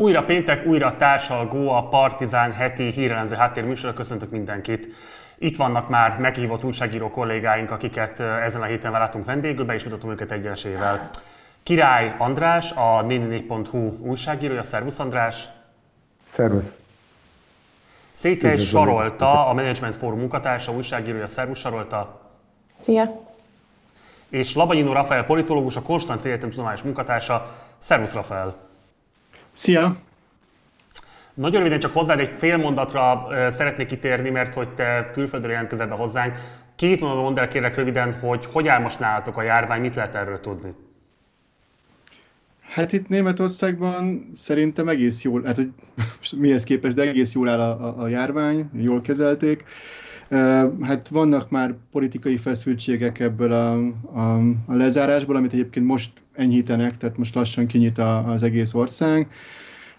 [0.00, 3.94] Újra péntek, újra társalgó a Partizán heti hírelemző háttérműsorra.
[3.94, 4.88] Köszöntök mindenkit!
[5.38, 10.10] Itt vannak már meghívott újságíró kollégáink, akiket ezen a héten látunk vendégül, be is mutatom
[10.10, 11.10] őket egyesével.
[11.62, 14.62] Király András, a 44.hu újságírója.
[14.62, 15.48] Szervusz András!
[16.28, 16.76] Szervusz!
[18.12, 21.26] Székely Sarolta, a Management Forum munkatársa, újságírója.
[21.26, 22.20] Szervusz Sarolta!
[22.80, 23.24] Szia!
[24.28, 27.56] És Labanyino Rafael politológus, a Konstanz Egyetem tudományos munkatársa.
[27.78, 28.67] Szervusz Rafael!
[29.58, 29.96] Szia!
[31.34, 35.94] Nagyon röviden csak hozzád egy fél mondatra szeretnék kitérni, mert hogy te külföldről jelentkezett be
[35.94, 36.34] hozzánk.
[36.76, 40.14] Két mondatot mondd el kérlek röviden, hogy hogy áll most nálatok a járvány, mit lehet
[40.14, 40.74] erről tudni?
[42.60, 45.70] Hát itt Németországban szerintem egész jól, hát hogy
[46.40, 49.64] mihez képest, de egész jól áll a, a, a járvány, jól kezelték.
[50.82, 53.72] Hát vannak már politikai feszültségek ebből a,
[54.18, 59.28] a, a lezárásból, amit egyébként most enyhítenek, tehát most lassan kinyit a, az egész ország,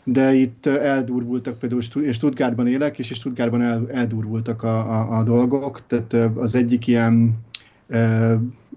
[0.04, 5.88] de itt eldurvultak, például én Stuttgartban élek, és Stuttgartban el, eldurvultak a, a, a dolgok,
[5.88, 7.38] tehát az egyik ilyen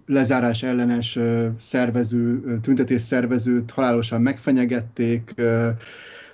[0.06, 1.18] lezárás ellenes
[1.56, 5.34] szervező, tüntetés szervezőt halálosan megfenyegették,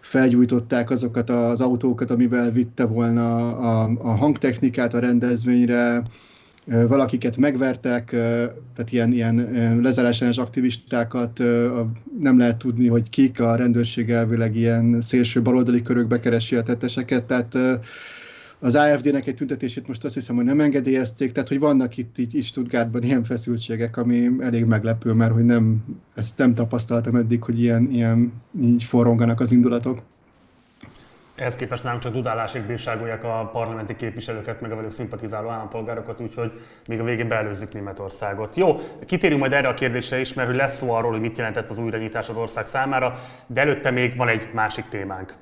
[0.01, 6.03] felgyújtották azokat az autókat, amivel vitte volna a, a hangtechnikát a rendezvényre,
[6.69, 11.39] valakiket megvertek, tehát ilyen, ilyen lezárásányos aktivistákat
[12.21, 17.25] nem lehet tudni, hogy kik, a rendőrség elvileg ilyen szélső baloldali körökbe keresi a tetteseket,
[17.25, 17.81] tehát
[18.61, 22.35] az AFD-nek egy tüntetését most azt hiszem, hogy nem engedélyezték, tehát hogy vannak itt így,
[22.35, 27.61] így Stuttgartban ilyen feszültségek, ami elég meglepő, mert hogy nem, ezt nem tapasztaltam eddig, hogy
[27.61, 30.03] ilyen, ilyen így forronganak az indulatok.
[31.39, 36.53] Ehhez képest nem csak dudálásig bírságolják a parlamenti képviselőket, meg a velük szimpatizáló állampolgárokat, úgyhogy
[36.89, 38.57] még a végén beelőzzük Németországot.
[38.57, 41.71] Jó, kitérünk majd erre a kérdésre is, mert hogy lesz szó arról, hogy mit jelentett
[41.71, 43.13] az újranyitás az ország számára,
[43.47, 45.35] de előtte még van egy másik témánk.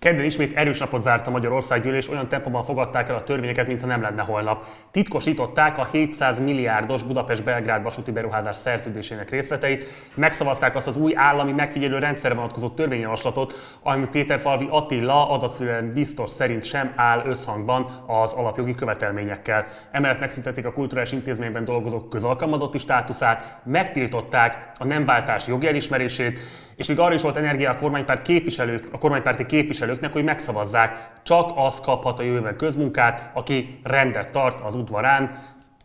[0.00, 3.86] Kedden ismét erős napot zárt a Magyarország gyűlés, olyan tempóban fogadták el a törvényeket, mintha
[3.86, 4.64] nem lenne holnap.
[4.90, 11.98] Titkosították a 700 milliárdos Budapest-Belgrád vasúti beruházás szerződésének részleteit, megszavazták azt az új állami megfigyelő
[11.98, 18.74] rendszerre vonatkozó törvényjavaslatot, ami Péter Falvi Attila adatfűen biztos szerint sem áll összhangban az alapjogi
[18.74, 19.66] követelményekkel.
[19.90, 26.38] Emellett megszüntették a kulturális intézményben dolgozók közalkalmazotti státuszát, megtiltották a nem váltás jogi elismerését,
[26.78, 31.52] és még arra is volt energia a kormánypárt képviselők, a kormánypárti képviselőknek, hogy megszavazzák, csak
[31.54, 35.38] az kaphat a jövőben közmunkát, aki rendet tart az udvarán,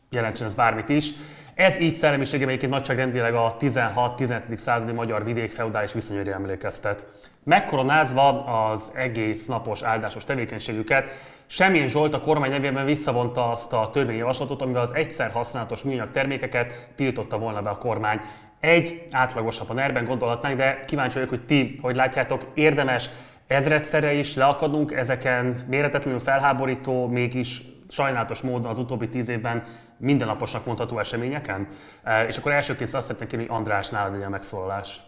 [0.09, 1.11] jelentsen ez bármit is.
[1.55, 4.57] Ez így szellemiségében egyébként nagyságrendileg a 16-17.
[4.57, 7.05] századi magyar vidék feudális viszonyra emlékeztet.
[7.43, 11.07] Megkoronázva az egész napos áldásos tevékenységüket,
[11.47, 16.89] Semmilyen Zsolt a kormány nevében visszavonta azt a törvényjavaslatot, amivel az egyszer használatos műanyag termékeket
[16.95, 18.21] tiltotta volna be a kormány.
[18.63, 23.09] Egy átlagosabb a nerben gondolhatnánk, de kíváncsi vagyok, hogy ti, hogy látjátok, érdemes
[23.47, 29.63] ezredszerre is leakadnunk ezeken méretetlenül felháborító, mégis sajnálatos módon az utóbbi tíz évben
[29.97, 31.67] mindennaposnak mondható eseményeken?
[32.03, 35.01] E, és akkor elsőként azt szeretném kérni, hogy András, nálad legyen megszólalás.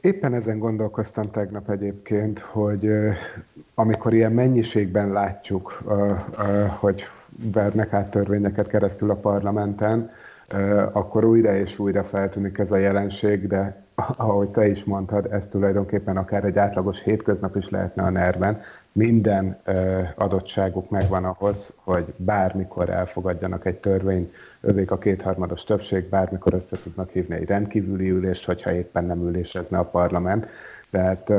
[0.00, 2.90] Éppen ezen gondolkoztam tegnap egyébként, hogy
[3.74, 5.82] amikor ilyen mennyiségben látjuk,
[6.78, 10.10] hogy vernek át törvényeket keresztül a parlamenten,
[10.92, 13.82] akkor újra és újra feltűnik ez a jelenség, de
[14.16, 18.60] ahogy te is mondtad, ez tulajdonképpen akár egy átlagos hétköznap is lehetne a nerven.
[18.92, 19.58] Minden
[20.14, 27.10] adottságuk megvan ahhoz, hogy bármikor elfogadjanak egy törvényt, övék a kétharmados többség, bármikor össze tudnak
[27.10, 30.46] hívni egy rendkívüli ülést, hogyha éppen nem ülésezne a parlament.
[30.90, 31.32] Tehát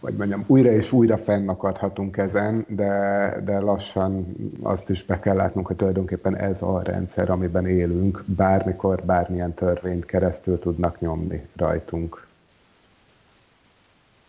[0.00, 4.26] vagy mondjam, újra és újra fennakadhatunk ezen, de, de lassan
[4.62, 10.04] azt is be kell látnunk, hogy tulajdonképpen ez a rendszer, amiben élünk, bármikor, bármilyen törvényt
[10.04, 12.26] keresztül tudnak nyomni rajtunk.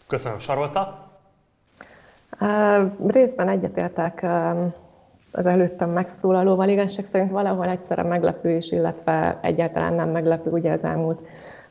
[0.08, 1.10] Köszönöm, Sarolta.
[2.40, 4.74] Uh, részben egyetértek uh,
[5.32, 6.70] az előttem megszólalóval.
[6.70, 11.20] Igazság szerint valahol egyszerre meglepő is, illetve egyáltalán nem meglepő ugye az elmúlt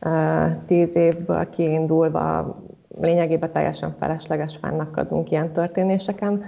[0.00, 2.56] uh, tíz évből kiindulva
[3.00, 6.44] lényegében teljesen felesleges fennakadunk ilyen történéseken.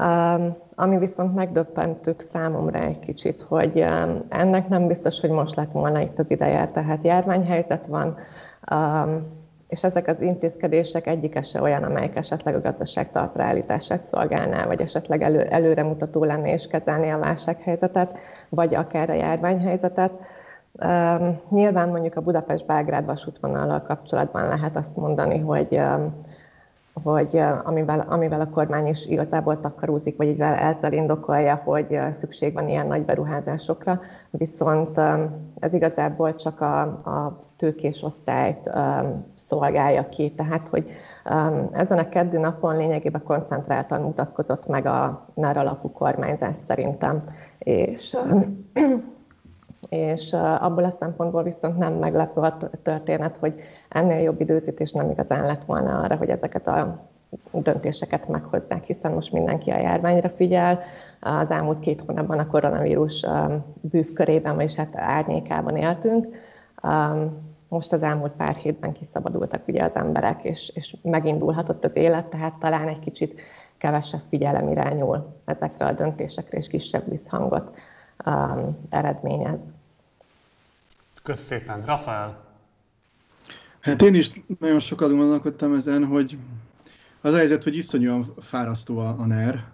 [0.00, 5.72] Um, ami viszont megdöbbentük számomra egy kicsit, hogy um, ennek nem biztos, hogy most lett
[5.72, 8.16] volna itt az ideje, tehát járványhelyzet van,
[8.72, 9.20] um,
[9.70, 15.22] és ezek az intézkedések egyike se olyan, amelyik esetleg a gazdaság talpraállítását szolgálná, vagy esetleg
[15.22, 20.12] elő, előremutató lenne és kezelni a válsághelyzetet, vagy akár a járványhelyzetet.
[20.84, 25.80] Um, nyilván mondjuk a Budapest-Belgrád vasútvonallal kapcsolatban lehet azt mondani, hogy
[27.02, 32.68] hogy amivel, amivel a kormány is igazából takarózik, vagy így ezzel indokolja, hogy szükség van
[32.68, 34.00] ilyen nagy beruházásokra,
[34.30, 35.00] viszont
[35.58, 38.70] ez igazából csak a, a tőkés osztályt
[39.34, 40.90] szolgálja ki, tehát hogy
[41.72, 47.24] ezen a keddi napon lényegében koncentráltan mutatkozott meg a NER alapú kormányzás szerintem,
[47.58, 48.16] és
[49.90, 53.54] és abból a szempontból viszont nem meglepő a történet, hogy
[53.88, 57.08] ennél jobb időzítés nem igazán lett volna arra, hogy ezeket a
[57.52, 60.80] döntéseket meghozzák, hiszen most mindenki a járványra figyel.
[61.20, 63.26] Az elmúlt két hónapban a koronavírus
[63.80, 66.28] bűvkörében, vagyis hát árnyékában éltünk.
[67.68, 72.54] Most az elmúlt pár hétben kiszabadultak ugye az emberek, és, és megindulhatott az élet, tehát
[72.58, 73.40] talán egy kicsit
[73.78, 77.74] kevesebb figyelem irányul ezekre a döntésekre, és kisebb visszhangot
[78.26, 79.58] um, eredményez.
[81.30, 81.82] Köszönöm szépen.
[81.84, 82.44] Rafael?
[83.80, 86.38] Hát én is nagyon sokat gondolkodtam ezen, hogy
[87.20, 89.64] az helyzet, hogy iszonyúan fárasztó a, a NER.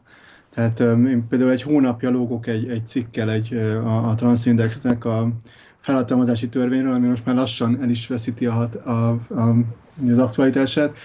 [0.51, 5.33] Tehát um, én például egy hónapja lógok egy, egy cikkel egy, a, a Transindexnek a
[5.79, 9.57] felhatalmazási törvényről, ami most már lassan el is veszíti a, a, a,
[10.11, 10.97] az aktualitását,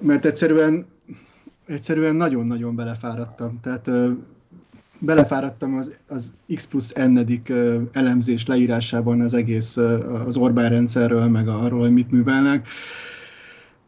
[0.00, 0.86] mert egyszerűen
[1.66, 3.60] egyszerűen nagyon-nagyon belefáradtam.
[3.60, 3.90] Tehát
[5.04, 7.18] belefáradtam az, az X plusz n
[7.92, 9.76] elemzés leírásában az egész
[10.26, 12.68] az Orbán rendszerről, meg arról, hogy mit művelnek.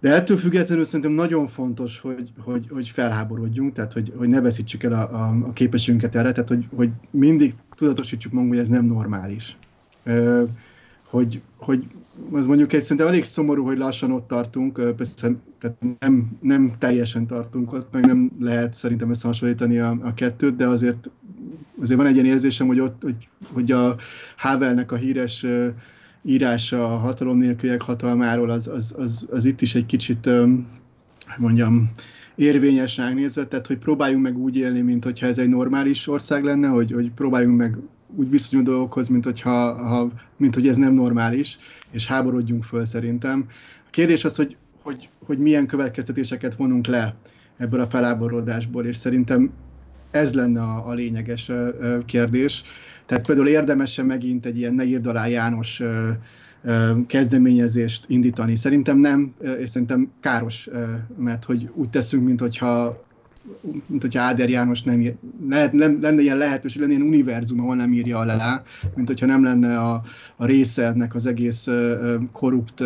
[0.00, 4.82] De ettől függetlenül szerintem nagyon fontos, hogy, hogy, hogy felháborodjunk, tehát hogy, hogy ne veszítsük
[4.82, 8.84] el a, a, a képességünket erre, tehát hogy, hogy mindig tudatosítsuk magunkat, hogy ez nem
[8.84, 9.56] normális.
[11.10, 11.86] Hogy, hogy
[12.32, 15.14] az mondjuk egy szerintem elég szomorú, hogy lassan ott tartunk, persze
[15.64, 20.66] tehát nem, nem teljesen tartunk ott, meg nem lehet szerintem összehasonlítani a, a kettőt, de
[20.66, 21.10] azért,
[21.80, 23.96] azért van egy ilyen érzésem, hogy ott, hogy, hogy a
[24.36, 25.66] Havelnek a híres uh,
[26.22, 30.28] írása a hatalom nélküliek hatalmáról, az, az, az, az itt is egy kicsit,
[31.36, 31.90] mondjam,
[32.34, 36.44] érvényes ránk nézve, tehát hogy próbáljunk meg úgy élni, mint hogyha ez egy normális ország
[36.44, 37.78] lenne, hogy, hogy próbáljunk meg
[38.16, 41.58] úgy viszonyul dolgokhoz, mint, hogyha, ha, mint hogy ez nem normális,
[41.90, 43.46] és háborodjunk föl szerintem.
[43.86, 47.14] A kérdés az, hogy, hogy, hogy milyen következtetéseket vonunk le
[47.56, 49.50] ebből a feláborodásból, és szerintem
[50.10, 51.50] ez lenne a, a lényeges
[52.06, 52.62] kérdés.
[53.06, 55.82] Tehát például érdemese megint egy ilyen ne írd alá János
[57.06, 58.56] kezdeményezést indítani.
[58.56, 60.68] Szerintem nem, és szerintem káros,
[61.18, 63.02] mert hogy úgy teszünk, mint hogyha
[63.86, 65.02] mint hogyha Áder János nem,
[65.48, 68.62] lehet, nem lenne ilyen lehetőség, lenne ilyen univerzum, ahol nem írja alá,
[68.94, 70.02] mint hogyha nem lenne a,
[70.36, 71.68] a része ennek az egész
[72.32, 72.82] korrupt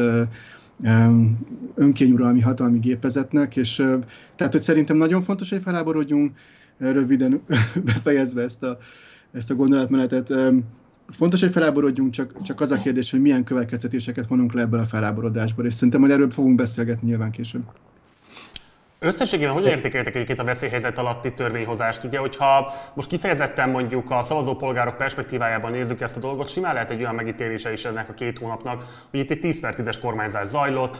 [1.74, 3.74] önkényuralmi hatalmi gépezetnek, és
[4.36, 6.36] tehát, hogy szerintem nagyon fontos, hogy feláborodjunk,
[6.78, 7.40] röviden
[7.84, 8.78] befejezve ezt a,
[9.32, 10.32] ezt a gondolatmenetet.
[11.08, 14.86] Fontos, hogy feláborodjunk, csak, csak az a kérdés, hogy milyen következtetéseket vonunk le ebből a
[14.86, 17.62] feláborodásból, és szerintem majd erről fogunk beszélgetni nyilván később.
[19.00, 22.04] Összességében hogyan értékeltek egyébként a veszélyhelyzet alatti törvényhozást?
[22.04, 27.00] Ugye, hogyha most kifejezetten mondjuk a szavazópolgárok perspektívájában nézzük ezt a dolgot, simán lehet egy
[27.00, 30.98] olyan megítélése is ennek a két hónapnak, hogy itt egy 10 per 10-es kormányzás zajlott,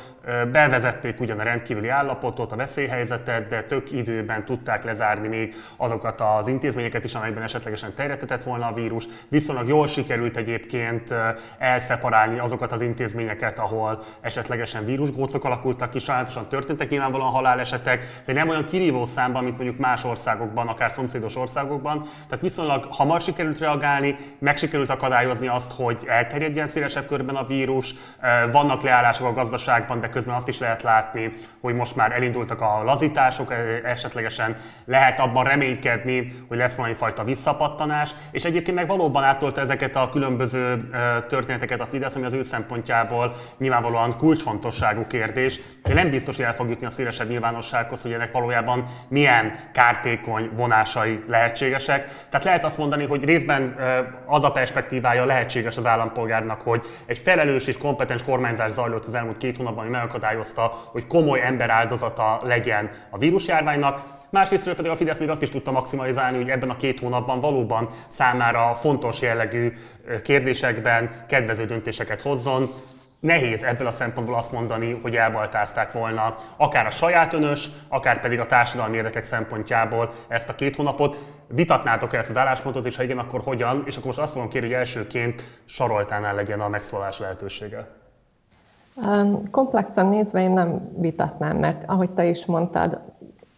[0.52, 6.46] bevezették ugyan a rendkívüli állapotot, a veszélyhelyzetet, de tök időben tudták lezárni még azokat az
[6.46, 9.04] intézményeket is, amelyben esetlegesen terjedtetett volna a vírus.
[9.28, 11.14] Viszonylag jól sikerült egyébként
[11.58, 18.32] elszeparálni azokat az intézményeket, ahol esetlegesen vírusgócok alakultak ki, sajátosan történtek nyilvánvalóan halálesetek, esetek, de
[18.32, 22.00] nem olyan kirívó számban, mint mondjuk más országokban, akár szomszédos országokban.
[22.00, 27.94] Tehát viszonylag hamar sikerült reagálni, meg sikerült akadályozni azt, hogy elterjedjen szélesebb körben a vírus.
[28.52, 32.82] Vannak leállások a gazdaságban, de közben azt is lehet látni, hogy most már elindultak a
[32.84, 33.54] lazítások,
[33.84, 39.96] esetlegesen lehet abban reménykedni, hogy lesz valami fajta visszapattanás, és egyébként meg valóban átolta ezeket
[39.96, 40.90] a különböző
[41.28, 46.54] történeteket a Fidesz, ami az ő szempontjából nyilvánvalóan kulcsfontosságú kérdés, de nem biztos, hogy el
[46.54, 52.26] fog jutni a szélesebb nyilvánosság valósághoz, hogy ennek valójában milyen kártékony vonásai lehetségesek.
[52.28, 53.76] Tehát lehet azt mondani, hogy részben
[54.26, 59.38] az a perspektívája lehetséges az állampolgárnak, hogy egy felelős és kompetens kormányzás zajlott az elmúlt
[59.38, 65.18] két hónapban, ami megakadályozta, hogy komoly ember áldozata legyen a vírusjárványnak, Másrészt pedig a Fidesz
[65.18, 69.72] még azt is tudta maximalizálni, hogy ebben a két hónapban valóban számára fontos jellegű
[70.22, 72.74] kérdésekben kedvező döntéseket hozzon.
[73.20, 78.40] Nehéz ebből a szempontból azt mondani, hogy elbaltázták volna akár a saját önös, akár pedig
[78.40, 81.16] a társadalmi érdekek szempontjából ezt a két hónapot.
[81.46, 83.82] Vitatnátok ezt az álláspontot, és ha igen, akkor hogyan?
[83.86, 87.88] És akkor most azt fogom kérni, hogy elsőként Saroltánál legyen a megszólalás lehetősége.
[89.50, 93.00] Komplexen nézve én nem vitatnám, mert ahogy te is mondtad,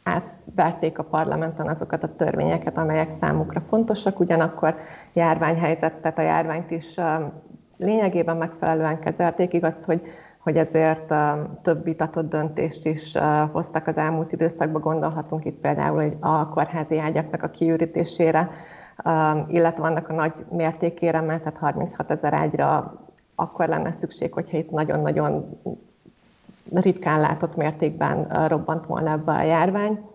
[0.02, 4.74] átverték a parlamenten azokat a törvényeket, amelyek számukra fontosak, ugyanakkor
[5.12, 6.94] járványhelyzet, tehát a járványt is
[7.80, 9.52] lényegében megfelelően kezelték.
[9.52, 10.02] Igaz, hogy
[10.40, 11.14] hogy ezért
[11.62, 13.16] több vitatott döntést is
[13.52, 14.82] hoztak az elmúlt időszakban.
[14.82, 18.50] Gondolhatunk itt például a kórházi ágyaknak a kiürítésére,
[19.46, 22.94] illetve annak a nagy mértékére, mert tehát 36 ezer ágyra
[23.34, 25.60] akkor lenne szükség, hogyha itt nagyon-nagyon
[26.72, 30.08] ritkán látott mértékben robbant volna ebbe a járvány.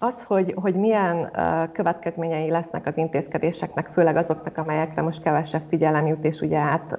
[0.00, 1.30] Az, hogy, hogy milyen
[1.72, 6.92] következményei lesznek az intézkedéseknek, főleg azoknak, amelyekre most kevesebb figyelem jut, és ugye át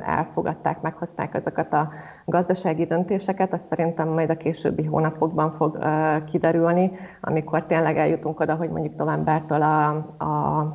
[0.00, 1.90] elfogadták, meghozták ezeket a
[2.24, 5.78] gazdasági döntéseket, azt szerintem majd a későbbi hónapokban fog
[6.24, 9.88] kiderülni, amikor tényleg eljutunk oda, hogy mondjuk novembertől a,
[10.24, 10.66] a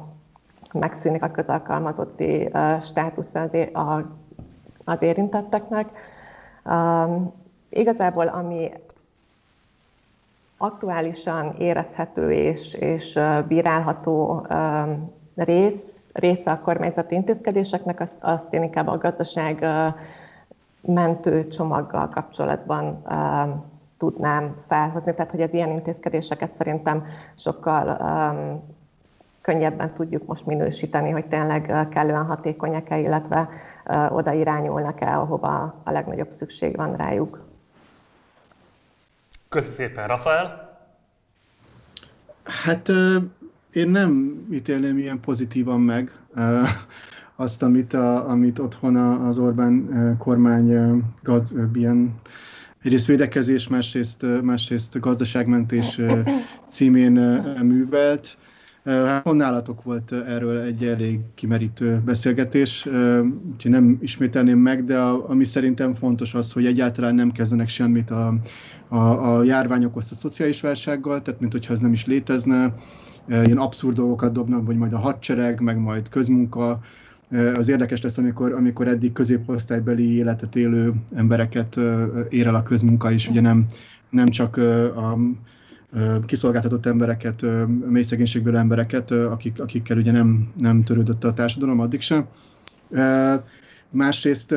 [0.74, 2.50] megszűnik a közalkalmazotti
[2.82, 3.30] státusz
[4.84, 5.88] az érintetteknek.
[7.70, 8.72] Igazából ami
[10.58, 14.48] aktuálisan érezhető és, és bírálható
[15.36, 15.84] rész,
[16.14, 19.66] része a kormányzati intézkedéseknek, azt, azt én inkább a gazdaság
[20.82, 23.04] mentő csomaggal kapcsolatban
[23.98, 25.14] tudnám felhozni.
[25.14, 28.64] Tehát, hogy az ilyen intézkedéseket szerintem sokkal um,
[29.42, 33.50] könnyebben tudjuk most minősíteni, hogy tényleg kellően hatékonyak-e, illetve
[33.86, 37.47] uh, oda irányulnak-e, ahova a legnagyobb szükség van rájuk.
[39.50, 40.78] Köszi szépen, Rafael!
[42.44, 42.92] Hát
[43.72, 46.12] én nem ítélném ilyen pozitívan meg
[47.36, 52.20] azt, amit, a, amit otthon az Orbán kormány gaz, ilyen
[52.82, 56.02] egyrészt védekezés, másrészt, másrészt gazdaságmentés
[56.68, 57.12] címén
[57.62, 58.38] művelt.
[58.88, 62.86] Hát nálatok volt erről egy elég kimerítő beszélgetés,
[63.52, 68.10] úgyhogy nem ismételném meg, de a, ami szerintem fontos az, hogy egyáltalán nem kezdenek semmit
[68.10, 68.34] a,
[68.88, 72.74] a, a járvány okozta szociális válsággal, tehát mint hogyha ez nem is létezne,
[73.28, 76.80] ilyen abszurd dolgokat dobnak, hogy majd a hadsereg, meg majd közmunka,
[77.58, 81.80] az érdekes lesz, amikor, amikor eddig középosztálybeli életet élő embereket
[82.30, 83.66] ér el a közmunka is, ugye nem,
[84.10, 84.58] nem csak
[84.96, 85.18] a
[86.26, 87.46] kiszolgáltatott embereket,
[87.90, 92.26] mély szegénységből embereket, akik, akikkel ugye nem, nem törődött a társadalom addig sem.
[93.90, 94.56] Másrészt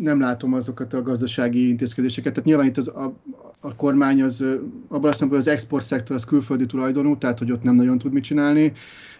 [0.00, 2.32] nem látom azokat a gazdasági intézkedéseket.
[2.32, 3.14] Tehát nyilván itt az, a,
[3.60, 4.44] a kormány az
[4.88, 8.12] abban a szempontból az export szektor az külföldi tulajdonú, tehát hogy ott nem nagyon tud
[8.12, 8.72] mit csinálni.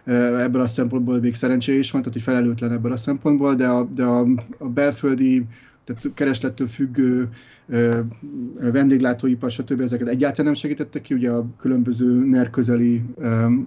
[0.04, 3.84] Ebből a szempontból még szerencsé is van, tehát hogy felelőtlen ebből a szempontból, de a,
[3.84, 4.26] de a,
[4.58, 5.46] a belföldi
[5.86, 7.28] tehát kereslettől függő
[8.60, 9.80] vendéglátóipar, stb.
[9.80, 13.02] ezeket egyáltalán nem segítettek ki, ugye a különböző NER közeli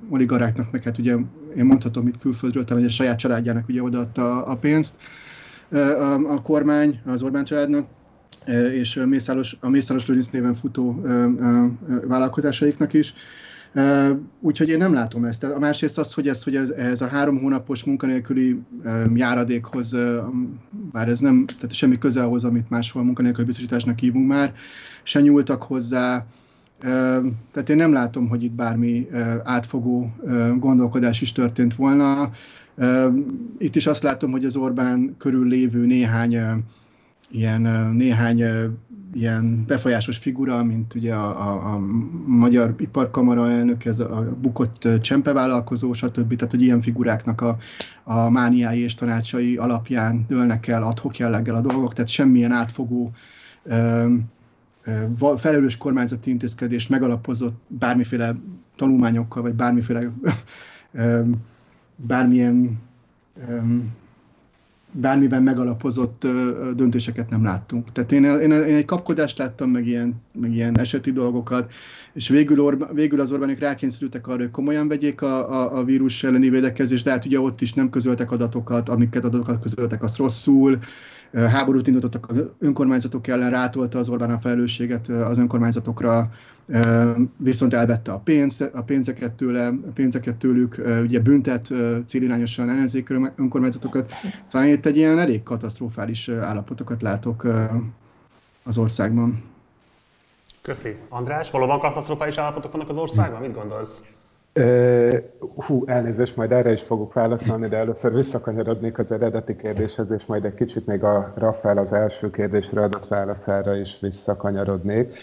[0.09, 1.15] oligaráknak, meg hát ugye
[1.57, 4.97] én mondhatom itt külföldről, talán a saját családjának ugye odaadta a pénzt
[5.69, 7.88] a, a kormány, az Orbán családnak,
[8.73, 11.01] és a Mészáros, a Mészáros Lőrinc néven futó
[12.07, 13.13] vállalkozásaiknak is.
[14.39, 15.43] Úgyhogy én nem látom ezt.
[15.43, 18.59] A másrészt az, hogy ez, hogy ez, ez a három hónapos munkanélküli
[19.13, 19.95] járadékhoz,
[20.91, 24.53] bár ez nem, tehát semmi köze ahhoz, amit máshol munkanélküli biztosításnak hívunk már,
[25.03, 26.25] se nyúltak hozzá,
[27.51, 29.07] tehát én nem látom, hogy itt bármi
[29.43, 30.15] átfogó
[30.57, 32.31] gondolkodás is történt volna.
[33.57, 36.38] Itt is azt látom, hogy az Orbán körül lévő néhány
[37.31, 38.43] ilyen, néhány
[39.13, 41.79] ilyen befolyásos figura, mint ugye a, a, a
[42.25, 46.35] Magyar Iparkamara elnök, ez a bukott csempevállalkozó, stb.
[46.35, 47.57] Tehát, hogy ilyen figuráknak a,
[48.03, 53.11] a mániái és tanácsai alapján dőlnek el adhok jelleggel a dolgok, tehát semmilyen átfogó
[55.37, 58.35] felelős kormányzati intézkedés megalapozott bármiféle
[58.75, 60.11] tanulmányokkal, vagy bármiféle
[61.95, 62.79] bármilyen
[64.91, 66.27] bármiben megalapozott
[66.75, 67.91] döntéseket nem láttunk.
[67.91, 71.72] Tehát én, én, én egy kapkodást láttam, meg ilyen, meg ilyen eseti dolgokat,
[72.13, 76.24] és végül, Orba, végül az Orbánik rákényszerültek arra, hogy komolyan vegyék a, a, a vírus
[76.24, 80.79] elleni védekezést, de hát ugye ott is nem közöltek adatokat, amiket adatokat közöltek, azt rosszul,
[81.33, 86.31] háborút indítottak az önkormányzatok ellen, rátolta az Orbán a felelősséget az önkormányzatokra,
[87.38, 91.69] viszont elvette a, pénz, a pénzeket, tőle, a pénzeket tőlük, ugye büntet
[92.05, 94.12] célirányosan ellenzék önkormányzatokat.
[94.48, 97.48] Szóval itt egy ilyen elég katasztrofális állapotokat látok
[98.63, 99.43] az országban.
[100.62, 100.95] Köszi.
[101.09, 103.41] András, valóban katasztrofális állapotok vannak az országban?
[103.41, 104.03] Mit gondolsz?
[105.55, 110.45] Hú, elnézést, majd erre is fogok válaszolni, de először visszakanyarodnék az eredeti kérdéshez, és majd
[110.45, 115.17] egy kicsit még a Rafael az első kérdésre adott válaszára is visszakanyarodnék.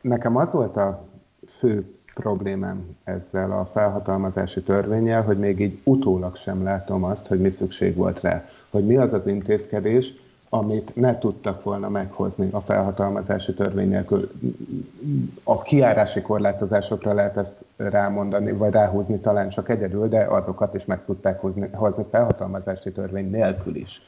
[0.00, 1.04] Nekem az volt a
[1.48, 7.50] fő problémám ezzel a felhatalmazási törvényel, hogy még így utólag sem látom azt, hogy mi
[7.50, 8.44] szükség volt rá.
[8.70, 10.14] Hogy mi az az intézkedés,
[10.48, 14.30] amit ne tudtak volna meghozni a felhatalmazási törvény nélkül.
[15.42, 21.04] A kiárási korlátozásokra lehet ezt rámondani, vagy ráhúzni talán csak egyedül, de azokat is meg
[21.04, 24.02] tudták hozni, hozni felhatalmazási törvény nélkül is.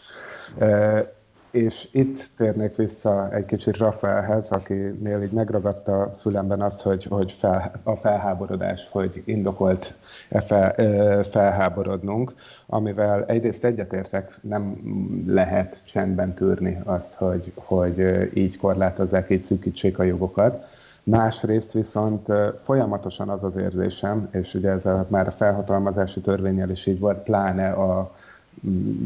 [1.50, 7.32] És itt térnék vissza egy kicsit Rafaelhez, akinél így megragadta a fülemben azt, hogy, hogy
[7.32, 9.94] fel, a felháborodás, hogy indokolt
[10.28, 10.75] e fel,
[11.25, 12.32] felháborodnunk,
[12.72, 14.76] amivel egyrészt egyetértek, nem
[15.26, 20.66] lehet csendben tűrni azt, hogy, hogy így korlátozzák, így szűkítsék a jogokat.
[21.02, 26.98] Másrészt viszont folyamatosan az az érzésem, és ugye ez már a felhatalmazási törvényel is így
[26.98, 28.10] volt, pláne a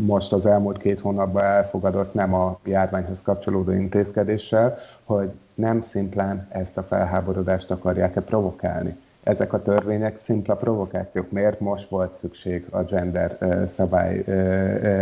[0.06, 6.76] most az elmúlt két hónapban elfogadott nem a járványhoz kapcsolódó intézkedéssel, hogy nem szimplán ezt
[6.76, 8.97] a felháborodást akarják-e provokálni.
[9.25, 11.31] Ezek a törvények szimpla provokációk.
[11.31, 13.38] Miért most volt szükség a gender
[13.76, 14.25] szabály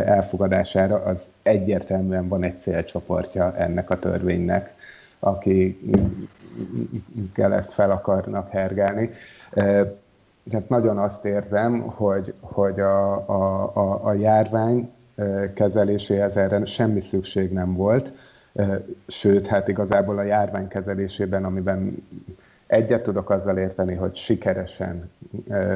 [0.07, 1.03] elfogadására?
[1.03, 4.75] Az egyértelműen van egy célcsoportja ennek a törvénynek,
[5.19, 5.95] akikkel
[7.55, 9.11] ezt fel akarnak hergelni
[10.51, 14.91] hát nagyon azt érzem, hogy, hogy a, a, a, a járvány
[15.55, 18.13] kezeléséhez erre semmi szükség nem volt,
[19.07, 22.07] sőt, hát igazából a járvány kezelésében, amiben
[22.73, 25.11] egyet tudok azzal érteni, hogy sikeresen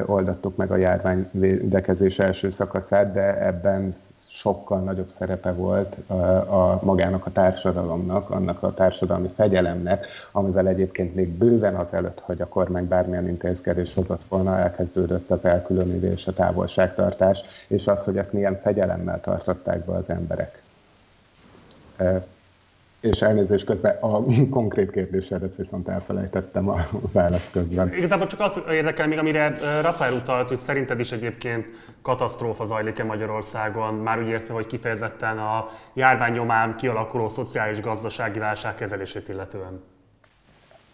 [0.05, 3.95] oldottuk meg a járvány védekezés első szakaszát, de ebben
[4.27, 11.15] sokkal nagyobb szerepe volt a, a magának a társadalomnak, annak a társadalmi fegyelemnek, amivel egyébként
[11.15, 17.41] még bőven azelőtt, hogy a kormány bármilyen intézkedés hozott volna, elkezdődött az elkülönülés, a távolságtartás,
[17.67, 20.61] és az, hogy ezt milyen fegyelemmel tartották be az emberek
[22.99, 27.93] és elnézés közben a konkrét kérdésedet viszont elfelejtettem a válasz közben.
[27.93, 31.65] Igazából csak az érdekel még, amire Rafael utalt, hogy szerinted is egyébként
[32.01, 39.29] katasztrófa zajlik-e Magyarországon, már úgy értve, hogy kifejezetten a járvány nyomán kialakuló szociális-gazdasági válság kezelését
[39.29, 39.81] illetően.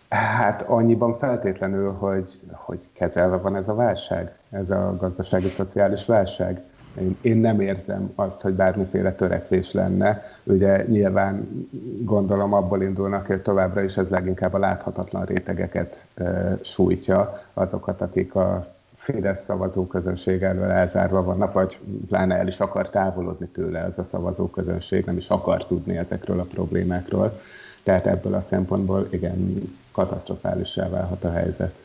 [0.09, 6.61] Hát annyiban feltétlenül, hogy, hogy kezelve van ez a válság, ez a gazdasági-szociális válság.
[6.99, 10.23] Én, én nem érzem azt, hogy bármiféle törekvés lenne.
[10.43, 11.67] Ugye nyilván
[12.03, 18.35] gondolom abból indulnak, hogy továbbra is ez leginkább a láthatatlan rétegeket e, sújtja, azokat, akik
[18.35, 24.03] a Fidesz szavazóközönség elől elzárva vannak, vagy pláne el is akar távolodni tőle ez a
[24.03, 27.41] szavazóközönség, nem is akar tudni ezekről a problémákról.
[27.83, 31.75] Tehát ebből a szempontból igen, katasztrofálissá válhat a helyzet.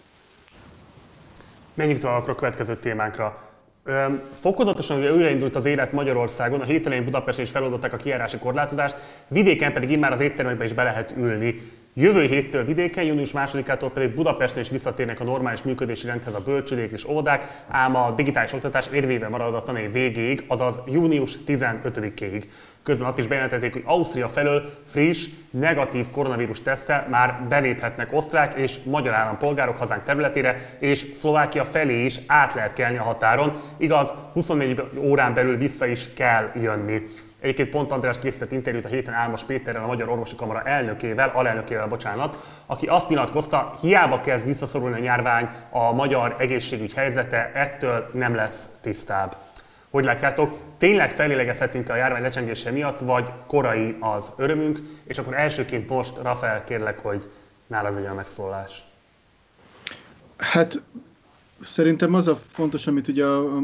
[1.75, 3.49] Menjünk tovább a következő témánkra.
[4.33, 8.96] Fokozatosan ugye újraindult az élet Magyarországon, a hételején Budapest is feloldották a kijárási korlátozást,
[9.29, 11.62] vidéken pedig immár az éttermekbe is be lehet ülni.
[11.94, 16.90] Jövő héttől vidéken, június másodikától pedig Budapesten is visszatérnek a normális működési rendhez a bölcsődék
[16.92, 22.44] és óvodák, ám a digitális oktatás érvényben marad a tanév végéig, azaz június 15-ig.
[22.88, 28.79] Közben azt is bejelentették, hogy Ausztria felől friss, negatív koronavírus tesztel már beléphetnek osztrák és
[28.83, 33.53] magyar állampolgárok hazánk területére, és Szlovákia felé is át lehet kelni a határon.
[33.77, 37.03] Igaz, 24 órán belül vissza is kell jönni.
[37.40, 41.87] Egyébként pont András készített interjút a héten Álmos Péterrel, a Magyar Orvosi Kamara elnökével, alelnökével,
[41.87, 48.35] bocsánat, aki azt nyilatkozta, hiába kezd visszaszorulni a nyárvány, a magyar egészségügy helyzete ettől nem
[48.35, 49.37] lesz tisztább.
[49.90, 55.88] Hogy látjátok, tényleg felélegezhetünk a járvány lecsengése miatt, vagy korai az örömünk, és akkor elsőként
[55.88, 57.31] most, Rafael, kérlek, hogy
[57.67, 58.83] nálad legyen a megszólás.
[60.37, 60.83] Hát
[61.61, 63.57] Szerintem az a fontos, amit ugye a,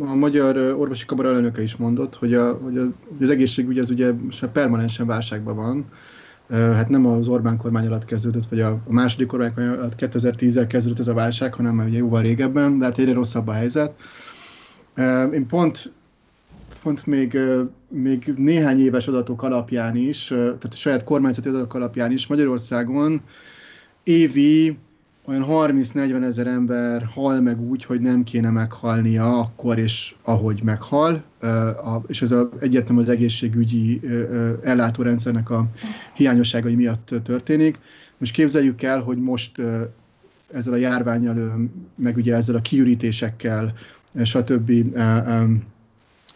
[0.00, 3.90] a Magyar Orvosi Kamara elnöke is mondott, hogy, a, hogy, a, hogy az egészségügy az
[3.90, 4.12] ugye
[4.52, 5.84] permanensen válságban van.
[6.48, 11.08] Hát nem az Orbán kormány alatt kezdődött, vagy a, második kormány alatt 2010-el kezdődött ez
[11.08, 13.92] a válság, hanem már ugye jóval régebben, de hát egyre rosszabb a helyzet.
[15.32, 15.92] Én pont,
[16.86, 17.38] pont még,
[17.88, 23.20] még néhány éves adatok alapján is, tehát a saját kormányzati adatok alapján is Magyarországon
[24.02, 24.78] évi
[25.24, 31.22] olyan 30-40 ezer ember hal meg úgy, hogy nem kéne meghalnia akkor és ahogy meghal,
[32.06, 34.00] és ez a, egyértelműen az egészségügyi
[34.62, 35.66] ellátórendszernek a
[36.14, 37.78] hiányosságai miatt történik.
[38.18, 39.62] Most képzeljük el, hogy most
[40.52, 43.72] ezzel a járványjal, meg ugye ezzel a kiürítésekkel,
[44.24, 44.72] stb.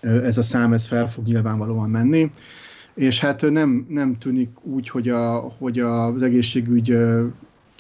[0.01, 2.31] Ez a szám ez fel fog nyilvánvalóan menni.
[2.95, 6.97] És hát nem, nem tűnik úgy, hogy, a, hogy az egészségügy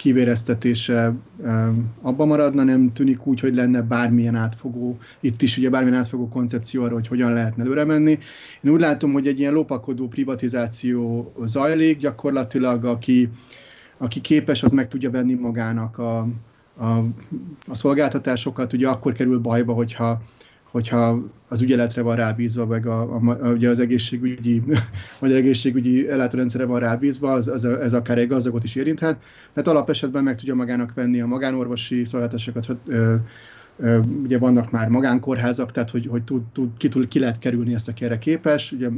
[0.00, 1.14] kivéreztetése
[2.02, 6.82] abba maradna, nem tűnik úgy, hogy lenne bármilyen átfogó, itt is ugye bármilyen átfogó koncepció
[6.82, 8.18] arra, hogy hogyan lehetne előre menni.
[8.62, 13.28] Én úgy látom, hogy egy ilyen lopakodó privatizáció zajlik, gyakorlatilag aki,
[13.96, 16.18] aki képes, az meg tudja venni magának a,
[16.76, 16.86] a,
[17.66, 20.22] a szolgáltatásokat, ugye akkor kerül bajba, hogyha
[20.70, 24.62] hogyha az ügyeletre van rábízva, meg a, a, a, ugye az egészségügyi,
[25.20, 30.22] vagy egészségügyi ellátórendszere van rábízva, az, az, ez akár egy gazdagot is érinthet, mert alapesetben
[30.22, 32.76] meg tudja magának venni a magánorvosi szolgáltatásokat,
[34.22, 37.88] ugye vannak már magánkórházak, tehát hogy, hogy tud, tud, ki, tud, ki lehet kerülni ezt,
[37.88, 38.88] aki erre képes, ugye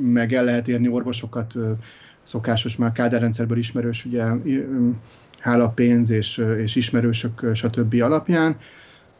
[0.00, 1.54] meg el lehet érni orvosokat,
[2.22, 4.24] szokásos már kádárrendszerből ismerős, ugye
[5.38, 5.74] hála
[6.08, 8.02] és, és ismerősök, stb.
[8.02, 8.56] alapján,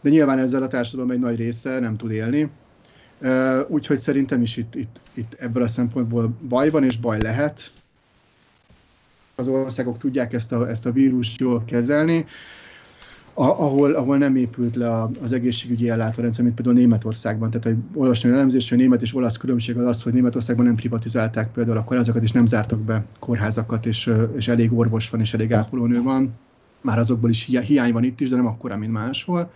[0.00, 2.50] de nyilván ezzel a társadalom egy nagy része nem tud élni.
[3.68, 7.70] Úgyhogy szerintem is itt, itt, itt ebből a szempontból baj van, és baj lehet.
[9.34, 12.26] Az országok tudják ezt a, ezt a vírust jól kezelni,
[13.38, 17.50] ahol, ahol nem épült le az egészségügyi ellátórendszer, mint például Németországban.
[17.50, 21.52] Tehát, hogy olvasni elemzés, hogy német és olasz különbség az az, hogy Németországban nem privatizálták
[21.52, 25.52] például a kórházakat, és nem zártak be kórházakat, és, és elég orvos van, és elég
[25.52, 26.34] ápolónő van.
[26.80, 29.50] Már azokból is hiány van itt is, de nem akkora, mint máshol.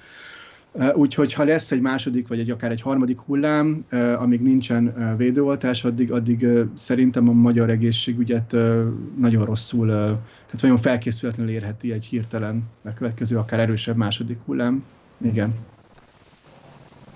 [0.95, 3.85] Úgyhogy ha lesz egy második, vagy egy akár egy harmadik hullám,
[4.19, 8.57] amíg nincsen védőoltás, addig, addig szerintem a magyar egészségügyet
[9.19, 14.85] nagyon rosszul, tehát nagyon felkészületlenül érheti egy hirtelen megkövetkező, akár erősebb második hullám.
[15.25, 15.55] Igen.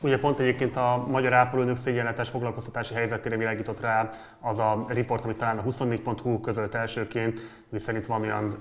[0.00, 4.08] Ugye pont egyébként a magyar ápolónők szégyenletes foglalkoztatási helyzetére világított rá
[4.40, 8.58] az a riport, amit talán a 24.hu közölt elsőként, mi szerint van olyan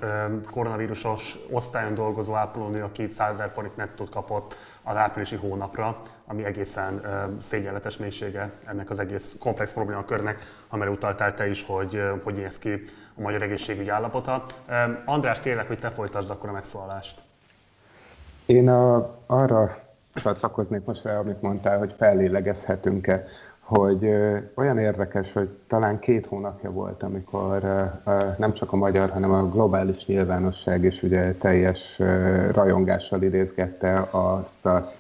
[0.52, 7.02] koronavírusos osztályon dolgozó ápolónő, aki 100 ezer forint nettót kapott az áprilisi hónapra, ami egészen
[7.40, 12.84] szégyenletes mélysége ennek az egész komplex problémakörnek, amire utaltál te is, hogy hogy néz ki
[13.18, 14.46] a magyar egészségügy állapota.
[15.06, 17.24] András, kérlek, hogy te folytasd akkor a megszólalást.
[18.46, 19.85] Én a, arra
[20.16, 23.28] csatlakoznék most rá, amit mondtál, hogy fellélegezhetünk-e,
[23.60, 28.76] hogy ö, olyan érdekes, hogy talán két hónapja volt, amikor ö, ö, nem csak a
[28.76, 34.92] magyar, hanem a globális nyilvánosság is ugye teljes ö, rajongással idézgette azt a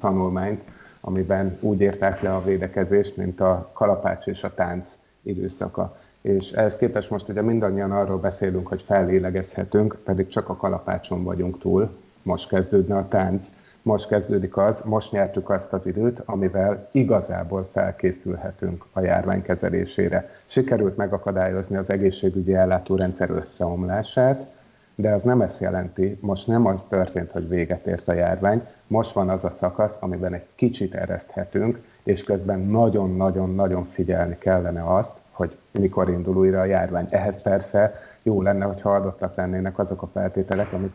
[0.00, 0.62] tanulmányt,
[1.00, 4.84] amiben úgy írták le a védekezést, mint a kalapács és a tánc
[5.22, 5.96] időszaka.
[6.20, 11.58] És ehhez képest most ugye mindannyian arról beszélünk, hogy fellélegezhetünk, pedig csak a kalapácson vagyunk
[11.58, 11.90] túl,
[12.22, 13.46] most kezdődne a tánc
[13.82, 20.30] most kezdődik az, most nyertük azt az időt, amivel igazából felkészülhetünk a járvány kezelésére.
[20.46, 24.46] Sikerült megakadályozni az egészségügyi ellátórendszer összeomlását,
[24.94, 29.12] de az nem ezt jelenti, most nem az történt, hogy véget ért a járvány, most
[29.12, 35.56] van az a szakasz, amiben egy kicsit ereszthetünk, és közben nagyon-nagyon-nagyon figyelni kellene azt, hogy
[35.70, 37.06] mikor indul újra a járvány.
[37.10, 40.92] Ehhez persze jó lenne, hogyha adottak lennének azok a feltételek, amik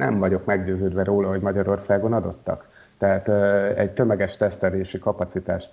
[0.00, 2.68] nem vagyok meggyőződve róla, hogy Magyarországon adottak.
[2.98, 3.28] Tehát
[3.78, 5.70] egy tömeges tesztelési kapacitást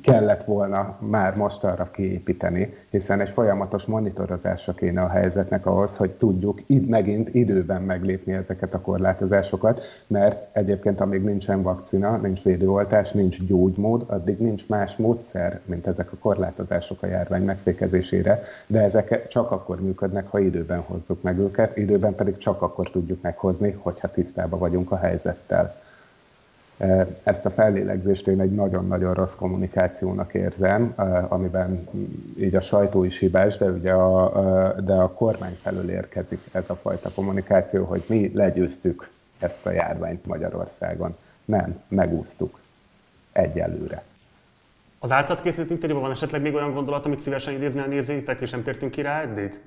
[0.00, 6.10] kellett volna már most arra kiépíteni, hiszen egy folyamatos monitorozása kéne a helyzetnek ahhoz, hogy
[6.10, 13.10] tudjuk id- megint időben meglépni ezeket a korlátozásokat, mert egyébként amíg nincsen vakcina, nincs védőoltás,
[13.10, 19.28] nincs gyógymód, addig nincs más módszer, mint ezek a korlátozások a járvány megfékezésére, de ezek
[19.28, 24.10] csak akkor működnek, ha időben hozzuk meg őket, időben pedig csak akkor tudjuk meghozni, hogyha
[24.10, 25.82] tisztában vagyunk a helyzettel.
[27.22, 30.94] Ezt a fellélegzést én egy nagyon-nagyon rossz kommunikációnak érzem,
[31.28, 31.88] amiben
[32.38, 36.74] így a sajtó is hibás, de ugye a, de a kormány felől érkezik ez a
[36.74, 39.08] fajta kommunikáció, hogy mi legyőztük
[39.38, 41.16] ezt a járványt Magyarországon.
[41.44, 42.58] Nem, megúsztuk.
[43.32, 44.02] Egyelőre.
[44.98, 48.62] Az általad készített interjúban van esetleg még olyan gondolat, amit szívesen idéznél nézőitek, és nem
[48.62, 49.62] tértünk ki rá eddig?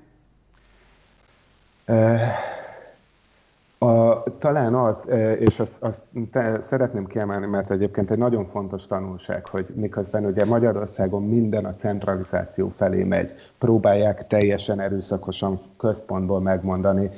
[3.80, 8.88] A, talán az, e, és azt, azt te, szeretném kiemelni, mert egyébként egy nagyon fontos
[8.88, 17.10] tanulság, hogy miközben ugye Magyarországon minden a centralizáció felé megy, próbálják teljesen erőszakosan központból megmondani,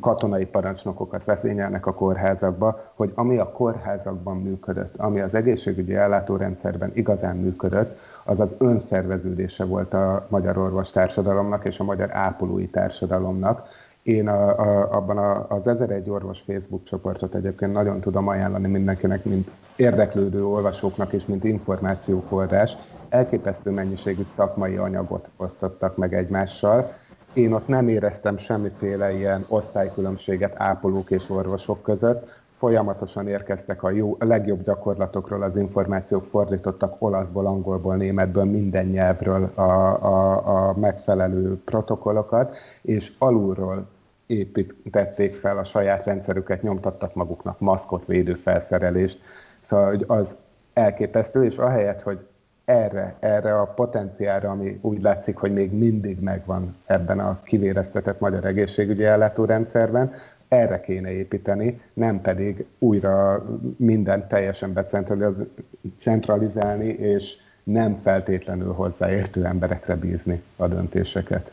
[0.00, 7.36] katonai parancsnokokat vezényelnek a kórházakba, hogy ami a kórházakban működött, ami az egészségügyi ellátórendszerben igazán
[7.36, 13.68] működött, az az önszerveződése volt a magyar orvostársadalomnak és a magyar ápolói társadalomnak,
[14.08, 19.24] én a, a, abban a, az 1001 orvos Facebook csoportot egyébként nagyon tudom ajánlani mindenkinek,
[19.24, 22.76] mint érdeklődő olvasóknak és mint információforrás.
[23.08, 26.92] Elképesztő mennyiségű szakmai anyagot osztottak meg egymással.
[27.32, 32.28] Én ott nem éreztem semmiféle ilyen osztálykülönbséget ápolók és orvosok között.
[32.52, 39.50] Folyamatosan érkeztek a, jó, a legjobb gyakorlatokról az információk, fordítottak olaszból, angolból, németből, minden nyelvről
[39.54, 43.86] a, a, a megfelelő protokollokat, és alulról
[44.28, 49.20] építették fel a saját rendszerüket, nyomtattak maguknak maszkot, védőfelszerelést.
[49.60, 50.36] Szóval hogy az
[50.72, 52.18] elképesztő, és ahelyett, hogy
[52.64, 58.44] erre, erre a potenciára, ami úgy látszik, hogy még mindig megvan ebben a kivéreztetett magyar
[58.44, 60.14] egészségügyi ellátórendszerben,
[60.48, 63.44] erre kéne építeni, nem pedig újra
[63.76, 71.52] mindent teljesen becentralizálni, és nem feltétlenül hozzáértő emberekre bízni a döntéseket.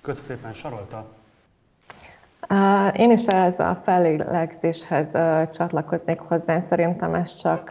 [0.00, 1.21] Köszönöm szépen, Sarolta!
[2.96, 5.06] Én is ez a fellélegzéshez
[5.52, 6.60] csatlakoznék hozzá.
[6.60, 7.70] Szerintem ez csak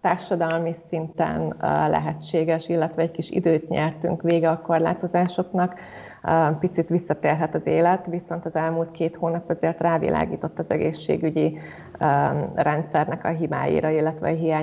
[0.00, 1.54] társadalmi szinten
[1.86, 5.74] lehetséges, illetve egy kis időt nyertünk vége a korlátozásoknak.
[6.60, 11.58] Picit visszatérhet az élet, viszont az elmúlt két hónap azért rávilágított az egészségügyi
[12.54, 14.58] rendszernek a hibáira, illetve a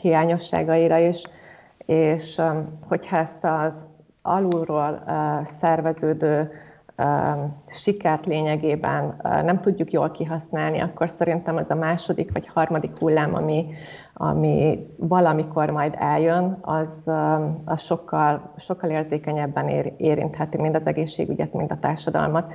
[0.00, 1.22] hiányosságaira is.
[1.86, 2.40] És
[2.88, 3.86] hogyha ezt az
[4.22, 5.02] alulról
[5.60, 6.50] szerveződő
[7.66, 13.66] sikert lényegében nem tudjuk jól kihasználni, akkor szerintem ez a második vagy harmadik hullám, ami,
[14.14, 17.10] ami valamikor majd eljön, az,
[17.64, 22.52] az sokkal, sokkal érzékenyebben ér, érintheti mind az egészségügyet, mind a társadalmat.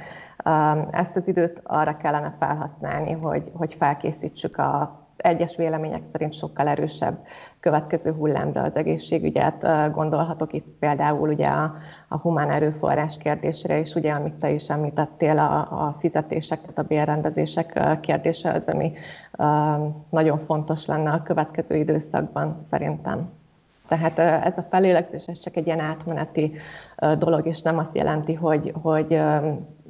[0.91, 7.17] Ezt az időt arra kellene felhasználni, hogy, hogy felkészítsük a egyes vélemények szerint sokkal erősebb
[7.59, 9.67] következő hullámra az egészségügyet.
[9.93, 11.75] Gondolhatok itt például ugye a,
[12.07, 16.83] a humán erőforrás kérdésre, és ugye amit te is említettél, a, a fizetések, tehát a
[16.83, 18.93] bérrendezések kérdése az, ami
[20.09, 23.29] nagyon fontos lenne a következő időszakban szerintem.
[23.87, 26.53] Tehát ez a felélegzés, ez csak egy ilyen átmeneti
[27.17, 29.13] dolog, és nem azt jelenti, hogy, hogy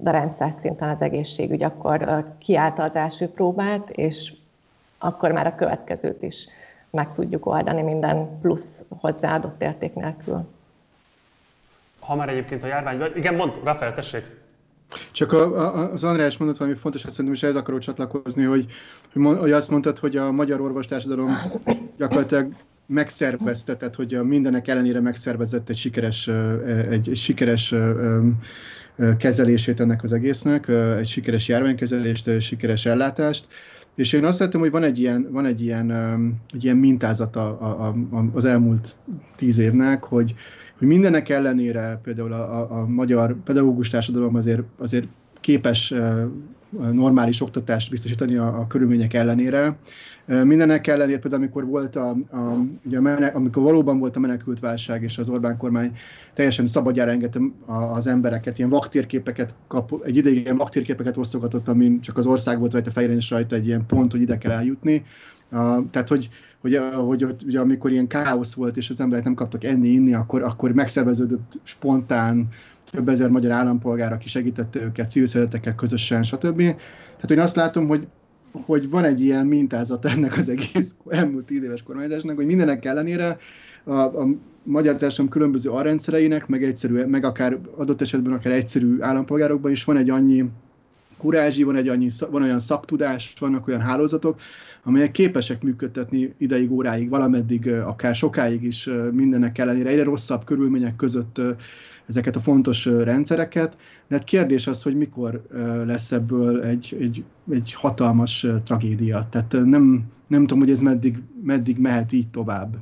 [0.03, 4.33] a rendszer szinten az egészségügy akkor kiállta az első próbát, és
[4.97, 6.47] akkor már a következőt is
[6.89, 10.45] meg tudjuk oldani minden plusz hozzáadott érték nélkül.
[11.99, 13.01] Ha már egyébként a járvány...
[13.15, 14.23] Igen, mond, Rafael, tessék.
[15.11, 18.65] Csak a, a, az András mondott valami fontos, hogy szerintem is ehhez akarok csatlakozni, hogy,
[19.13, 21.37] hogy, hogy azt mondtad, hogy a magyar orvostársadalom
[21.97, 22.53] gyakorlatilag
[22.85, 26.27] megszerveztetett, hogy a mindenek ellenére megszervezett egy sikeres,
[26.89, 27.73] egy, egy sikeres
[29.17, 33.47] kezelését ennek az egésznek, egy sikeres járványkezelést, egy sikeres ellátást.
[33.97, 35.91] És én azt láttam, hogy van egy ilyen, van egy ilyen,
[36.53, 38.95] egy ilyen mintázata a, a, az elmúlt
[39.35, 40.35] tíz évnek, hogy,
[40.77, 45.07] hogy mindenek ellenére például a, a, a magyar pedagógus társadalom azért, azért
[45.41, 45.93] képes
[46.91, 49.77] normális oktatást biztosítani a, a körülmények ellenére.
[50.27, 54.59] Mindenek ellenére például, amikor, volt a, a, ugye a menek, amikor valóban volt a menekült
[54.59, 55.97] válság, és az Orbán kormány
[56.33, 62.17] teljesen szabadjára engedte az embereket, ilyen vaktérképeket kap, egy ideig ilyen vaktérképeket osztogatott, amin csak
[62.17, 65.05] az ország volt rajta fejren és rajta egy ilyen pont, hogy ide kell eljutni.
[65.51, 66.29] Uh, tehát, hogy,
[66.61, 70.13] hogy, hogy, hogy ugye, amikor ilyen káosz volt, és az emberek nem kaptak enni, inni,
[70.13, 72.47] akkor, akkor megszerveződött spontán
[72.91, 76.57] több ezer magyar állampolgár, aki segítette őket civil közösen, stb.
[76.57, 78.07] Tehát én azt látom, hogy
[78.51, 83.37] hogy van egy ilyen mintázat ennek az egész elmúlt tíz éves kormányzásnak, hogy mindenek ellenére
[83.83, 84.27] a, a
[84.63, 89.97] magyar társadalom különböző arrendszereinek, meg, egyszerű, meg akár adott esetben akár egyszerű állampolgárokban is van
[89.97, 90.45] egy annyi
[91.17, 94.39] kurázsi, van, egy annyi, van olyan szaktudás, vannak olyan hálózatok,
[94.83, 101.41] amelyek képesek működtetni ideig, óráig, valameddig, akár sokáig is mindennek ellenére, egyre rosszabb körülmények között
[102.07, 103.77] ezeket a fontos rendszereket.
[104.07, 105.41] De hát kérdés az, hogy mikor
[105.85, 109.27] lesz ebből egy, egy, egy hatalmas tragédia.
[109.29, 112.75] Tehát nem, nem tudom, hogy ez meddig, meddig mehet így tovább.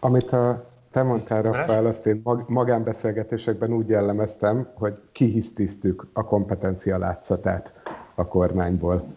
[0.00, 7.72] Amit a te mondtál, Rafael, azt én magánbeszélgetésekben úgy jellemeztem, hogy kihisztiztük a kompetencia látszatát
[8.14, 9.14] a kormányból.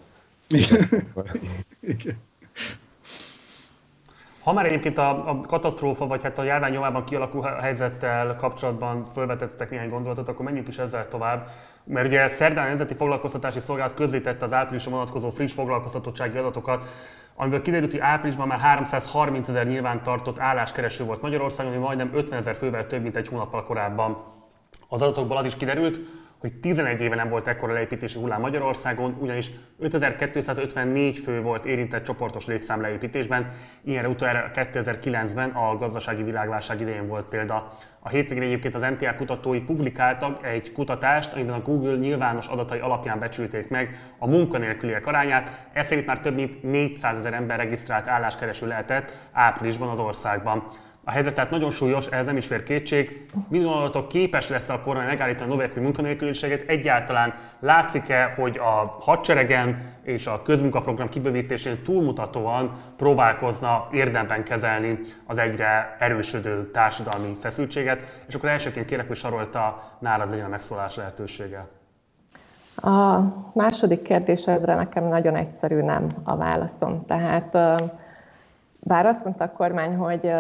[0.48, 0.88] Igen.
[1.80, 2.16] Igen.
[4.44, 9.70] Ha már egyébként a, a katasztrófa, vagy hát a járvány nyomában kialakuló helyzettel kapcsolatban felvetettek
[9.70, 11.48] néhány gondolatot, akkor menjünk is ezzel tovább.
[11.84, 16.84] Mert ugye szerdán a Nemzeti Foglalkoztatási Szolgálat közzétette az áprilisra vonatkozó friss foglalkoztatottsági adatokat,
[17.36, 22.56] amiből kiderült, hogy áprilisban már 330 ezer nyilvántartott álláskereső volt Magyarországon, ami majdnem 50 ezer
[22.56, 24.24] fővel több, mint egy hónappal korábban.
[24.88, 26.00] Az adatokból az is kiderült,
[26.40, 32.46] hogy 11 éve nem volt ekkora leépítési hullám Magyarországon, ugyanis 5254 fő volt érintett csoportos
[32.46, 33.48] létszámleépítésben,
[33.84, 37.70] ilyenre utoljára 2009-ben a gazdasági világválság idején volt példa.
[38.00, 43.20] A hétvégén egyébként az NTA kutatói publikáltak egy kutatást, amiben a Google nyilvános adatai alapján
[43.20, 45.68] becsülték meg a munkanélküliek arányát.
[45.74, 50.64] Ez szerint már több mint 400 ezer ember regisztrált álláskereső lehetett áprilisban az országban.
[51.10, 53.26] A helyzet tehát nagyon súlyos, ez nem is fér kétség.
[53.48, 56.64] Mi gondolatok képes lesz a kormány megállítani a növekvő munkanélküliséget?
[56.68, 65.96] Egyáltalán látszik-e, hogy a hadseregen és a közmunkaprogram kibővítésén túlmutatóan próbálkozna érdemben kezelni az egyre
[66.00, 68.24] erősödő társadalmi feszültséget?
[68.28, 71.68] És akkor elsőként kérek, hogy Sarolta nálad legyen a megszólás lehetősége.
[72.76, 73.20] A
[73.54, 77.06] második kérdésedre nekem nagyon egyszerű nem a válaszom.
[77.06, 77.52] Tehát
[78.80, 80.32] bár azt mondta a kormány, hogy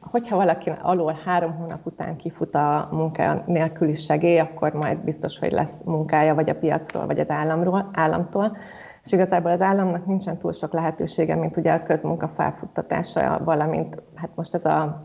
[0.00, 5.52] hogyha valaki alól három hónap után kifut a munka nélküli segély, akkor majd biztos, hogy
[5.52, 8.56] lesz munkája vagy a piacról, vagy az államról, államtól.
[9.04, 14.30] És igazából az államnak nincsen túl sok lehetősége, mint ugye a közmunka felfuttatása, valamint hát
[14.34, 14.98] most ez a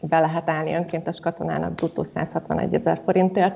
[0.00, 3.54] be lehet állni önkéntes katonának bruttó 161 ezer forintért,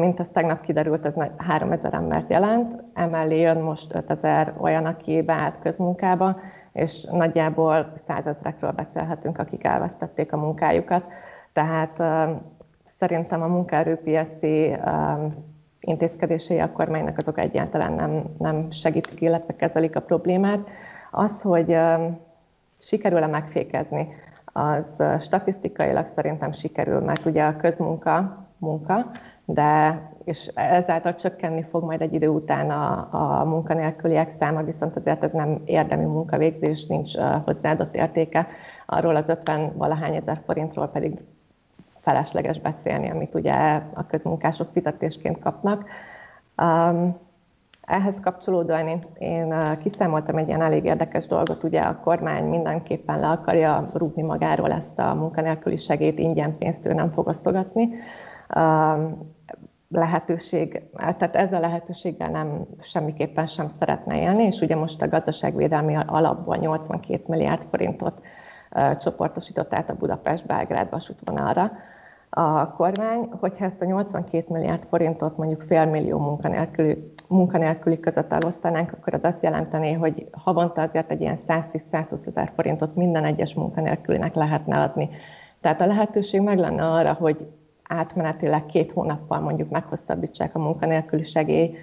[0.00, 5.58] mint az tegnap kiderült, ez 3000 embert jelent, emellé jön most 5000 olyan, aki beállt
[5.62, 6.40] közmunkába,
[6.72, 11.04] és nagyjából százezrekről beszélhetünk, akik elvesztették a munkájukat.
[11.52, 12.02] Tehát
[12.98, 14.76] szerintem a munkaerőpiaci
[15.80, 20.68] intézkedései a kormánynak azok egyáltalán nem, nem segítik, illetve kezelik a problémát.
[21.10, 21.76] Az, hogy
[22.78, 24.08] sikerül-e megfékezni,
[24.44, 24.84] az
[25.20, 29.06] statisztikailag szerintem sikerül, mert ugye a közmunka munka,
[29.44, 35.22] de és ezáltal csökkenni fog majd egy idő után a, a munkanélküliek száma, viszont azért
[35.22, 38.46] ez nem érdemi munkavégzés, nincs hozzáadott értéke.
[38.86, 41.18] Arról az 50 valahány ezer forintról pedig
[42.00, 43.52] felesleges beszélni, amit ugye
[43.94, 45.84] a közmunkások fizetésként kapnak.
[46.62, 47.16] Um,
[47.80, 53.26] ehhez kapcsolódóan én, én kiszámoltam egy ilyen elég érdekes dolgot, ugye a kormány mindenképpen le
[53.26, 57.88] akarja rúgni magáról ezt a munkanélküli segét, ingyen pénzt ő nem fog osztogatni.
[58.56, 59.32] Um,
[59.90, 65.96] lehetőség, tehát ezzel a lehetőséggel nem semmiképpen sem szeretne élni, és ugye most a gazdaságvédelmi
[66.06, 68.20] alapból 82 milliárd forintot
[68.98, 71.72] csoportosított át a Budapest-Belgrád vasútvonalra
[72.30, 79.14] a kormány, hogyha ezt a 82 milliárd forintot mondjuk félmillió munkanélküli, munkanélküli között elosztanánk, akkor
[79.14, 84.80] az azt jelenteni, hogy havonta azért egy ilyen 110-120 ezer forintot minden egyes munkanélkülinek lehetne
[84.80, 85.10] adni.
[85.60, 87.46] Tehát a lehetőség meg lenne arra, hogy
[87.90, 91.76] átmenetileg két hónappal mondjuk meghosszabbítsák a munkanélküli segély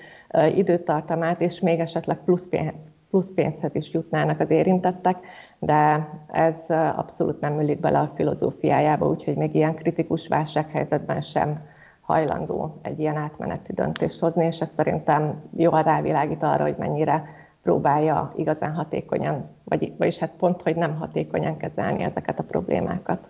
[0.56, 5.18] időtartamát, és még esetleg plusz, pénz, plusz pénzhez is jutnának az érintettek,
[5.60, 6.66] de ez
[6.96, 11.56] abszolút nem ülik bele a filozófiájába, úgyhogy még ilyen kritikus válsághelyzetben sem
[12.02, 17.24] hajlandó egy ilyen átmeneti döntést hozni, és ez szerintem jól rávilágít arra, hogy mennyire
[17.64, 23.28] próbálja igazán hatékonyan, vagy, vagyis hát pont, hogy nem hatékonyan kezelni ezeket a problémákat.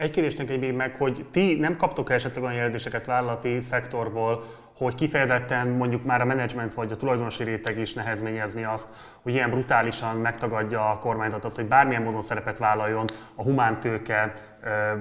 [0.00, 4.44] Egy kérdésnek még meg, hogy ti nem kaptok esetleg olyan jelzéseket vállalati szektorból,
[4.84, 8.88] hogy kifejezetten mondjuk már a menedzsment vagy a tulajdonosi réteg is nehezményezni azt,
[9.22, 14.32] hogy ilyen brutálisan megtagadja a kormányzat azt, hogy bármilyen módon szerepet vállaljon a humántőke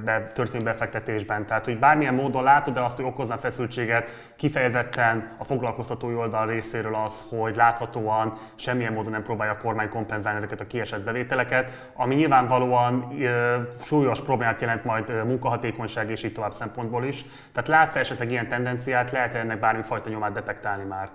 [0.03, 1.45] be, történő befektetésben.
[1.45, 6.95] Tehát, hogy bármilyen módon látod de azt, hogy okozna feszültséget, kifejezetten a foglalkoztatói oldal részéről
[6.95, 12.15] az, hogy láthatóan semmilyen módon nem próbálja a kormány kompenzálni ezeket a kiesett bevételeket, ami
[12.15, 17.25] nyilvánvalóan ö, súlyos problémát jelent majd munkahatékonyság és így tovább szempontból is.
[17.51, 21.09] Tehát látsz esetleg ilyen tendenciát, lehet ennek bármifajta nyomát detektálni már?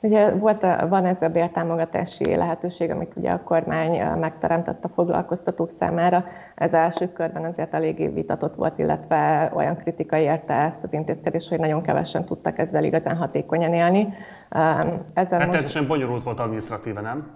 [0.00, 6.24] Ugye volt, van ez a bértámogatási lehetőség, amit ugye a kormány megteremtett a foglalkoztatók számára.
[6.54, 11.58] Ez első körben azért eléggé vitatott volt, illetve olyan kritika érte ezt az intézkedést, hogy
[11.58, 14.14] nagyon kevesen tudtak ezzel igazán hatékonyan élni.
[14.50, 15.88] Ezzel Rettenetesen most...
[15.88, 17.30] bonyolult volt administratíve, nem?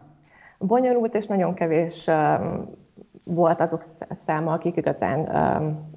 [0.58, 2.10] Bonyolult és nagyon kevés
[3.24, 3.84] volt azok
[4.26, 5.28] száma, akik igazán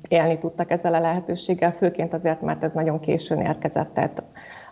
[0.10, 3.93] élni tudtak ezzel a lehetőséggel, főként azért, mert ez nagyon későn érkezett.
[3.93, 4.24] Tehát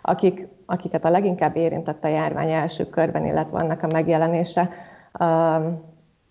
[0.02, 4.70] akik, akiket a leginkább érintett a járvány első körben, illetve annak a megjelenése,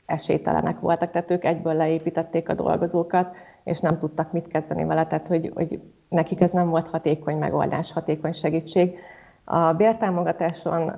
[0.05, 5.27] esélytelenek voltak, tehát ők egyből leépítették a dolgozókat, és nem tudtak mit kezdeni vele, tehát
[5.27, 8.99] hogy, hogy nekik ez nem volt hatékony megoldás, hatékony segítség.
[9.43, 10.93] A bértámogatáson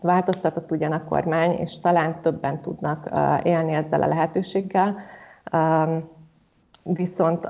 [0.00, 3.10] változtatott ugyan a kormány, és talán többen tudnak
[3.42, 4.96] élni ezzel a lehetőséggel,
[6.84, 7.46] viszont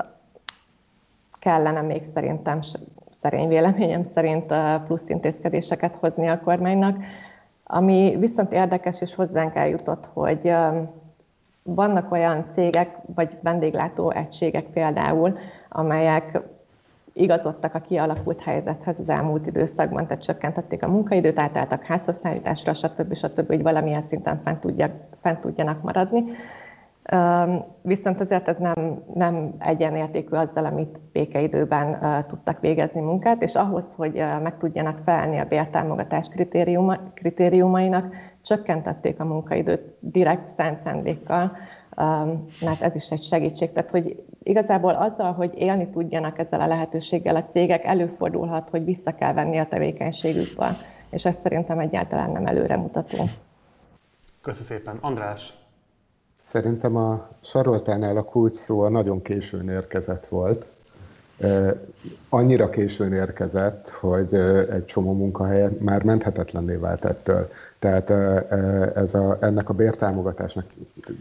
[1.39, 2.61] kellene még szerintem,
[3.21, 4.55] szerény véleményem szerint
[4.87, 6.97] plusz intézkedéseket hozni a kormánynak.
[7.65, 10.55] Ami viszont érdekes és hozzánk eljutott, hogy
[11.63, 16.41] vannak olyan cégek, vagy vendéglátó egységek például, amelyek
[17.13, 23.15] igazodtak a kialakult helyzethez az elmúlt időszakban, tehát csökkentették a munkaidőt, átálltak házhozszállításra, stb.
[23.15, 26.25] stb., hogy valamilyen szinten fent, tudjak, fent tudjanak maradni.
[27.83, 34.13] Viszont azért ez nem, nem egyenértékű azzal, amit békeidőben tudtak végezni munkát, és ahhoz, hogy
[34.43, 41.57] meg tudjanak felelni a bértámogatás kritériuma, kritériumainak, csökkentették a munkaidőt direkt szent szándékkal,
[42.61, 43.73] mert ez is egy segítség.
[43.73, 49.15] Tehát, hogy igazából azzal, hogy élni tudjanak ezzel a lehetőséggel a cégek, előfordulhat, hogy vissza
[49.15, 50.71] kell venni a tevékenységükből,
[51.11, 53.19] és ez szerintem egyáltalán nem előremutató.
[54.41, 54.99] Köszönöm szépen.
[55.01, 55.55] András,
[56.55, 60.67] Szerintem a Saroltánál a kulcs szó a nagyon későn érkezett volt.
[62.29, 64.35] Annyira későn érkezett, hogy
[64.71, 67.51] egy csomó munkahely már menthetetlenné vált ettől.
[67.79, 68.11] Tehát
[68.97, 70.65] ez a, ennek a bértámogatásnak,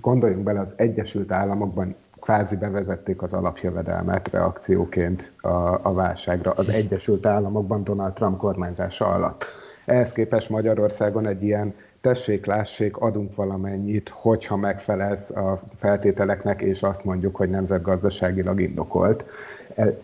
[0.01, 7.25] gondoljunk bele, az Egyesült Államokban kvázi bevezették az alapjövedelmet reakcióként a, a válságra az Egyesült
[7.25, 9.45] Államokban Donald Trump kormányzása alatt.
[9.86, 11.73] Ehhez képest Magyarországon egy ilyen
[12.03, 19.25] tessék, lássék, adunk valamennyit, hogyha megfelelsz a feltételeknek, és azt mondjuk, hogy nemzetgazdaságilag indokolt.
[19.75, 19.97] E,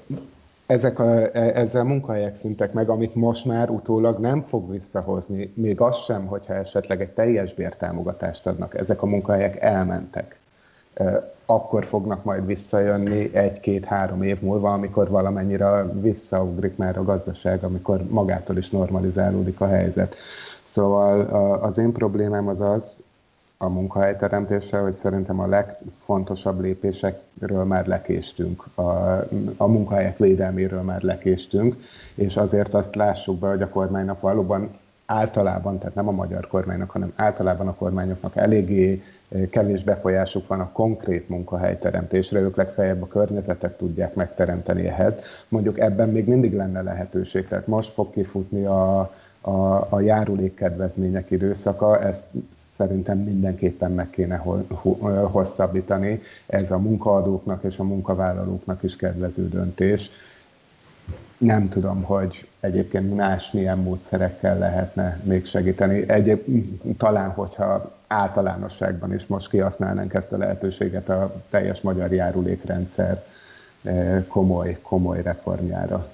[0.66, 5.82] ezek a, e, ezzel munkahelyek szüntek meg, amit most már utólag nem fog visszahozni, még
[5.82, 8.78] az sem, hogyha esetleg egy teljes bértámogatást adnak.
[8.78, 10.40] Ezek a munkahelyek elmentek.
[10.94, 18.02] E, akkor fognak majd visszajönni egy-két-három év múlva, amikor valamennyire visszaugrik már a gazdaság, amikor
[18.10, 20.16] magától is normalizálódik a helyzet.
[20.72, 21.22] Szóval
[21.62, 23.00] az én problémám az az,
[23.58, 28.82] a munkahelyteremtéssel, hogy szerintem a legfontosabb lépésekről már lekéstünk, a,
[29.58, 31.76] a munkahelyek védelméről már lekéstünk,
[32.16, 34.70] és azért azt lássuk be, hogy a kormánynak valóban
[35.06, 39.04] általában, tehát nem a magyar kormánynak, hanem általában a kormányoknak eléggé
[39.50, 45.16] kevés befolyásuk van a konkrét munkahelyteremtésre, ők legfeljebb a környezetet tudják megteremteni ehhez.
[45.48, 49.14] Mondjuk ebben még mindig lenne lehetőség, tehát most fog kifutni a,
[49.50, 52.26] a, a járulékkedvezmények időszaka, ezt
[52.76, 54.36] szerintem mindenképpen meg kéne
[55.32, 56.22] hosszabbítani.
[56.46, 60.10] Ez a munkaadóknak és a munkavállalóknak is kedvező döntés.
[61.38, 66.10] Nem tudom, hogy egyébként más milyen módszerekkel lehetne még segíteni.
[66.10, 66.46] Egyéb,
[66.98, 73.24] talán, hogyha általánosságban is most kihasználnánk ezt a lehetőséget a teljes magyar járulékrendszer
[73.84, 76.08] eh, komoly, komoly reformjára.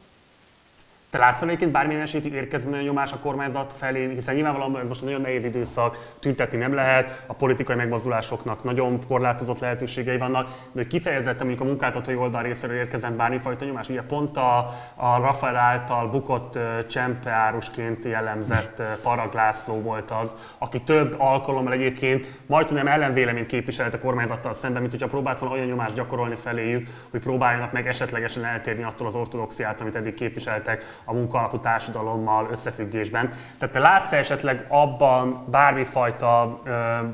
[1.15, 5.01] Te látsz egyébként bármilyen esélyt érkezni a nyomás a kormányzat felé, hiszen nyilvánvalóan ez most
[5.01, 10.53] egy nagyon nehéz időszak, tüntetni nem lehet, a politikai megmozdulásoknak nagyon korlátozott lehetőségei vannak, de
[10.73, 13.89] hogy kifejezetten mondjuk a munkáltatói oldal részéről érkezzen bármifajta nyomás.
[13.89, 14.57] Ugye pont a,
[14.95, 22.87] a Rafael által bukott csempeárusként jellemzett Parag László volt az, aki több alkalommal egyébként majdnem
[22.87, 27.71] ellenvéleményt képviselt a kormányzattal szemben, mint hogyha próbált volna olyan nyomást gyakorolni feléjük, hogy próbáljanak
[27.71, 33.29] meg esetlegesen eltérni attól az ortodoxiát, amit eddig képviseltek a munkaalapú társadalommal összefüggésben.
[33.57, 36.61] Tehát te látsz esetleg abban bármifajta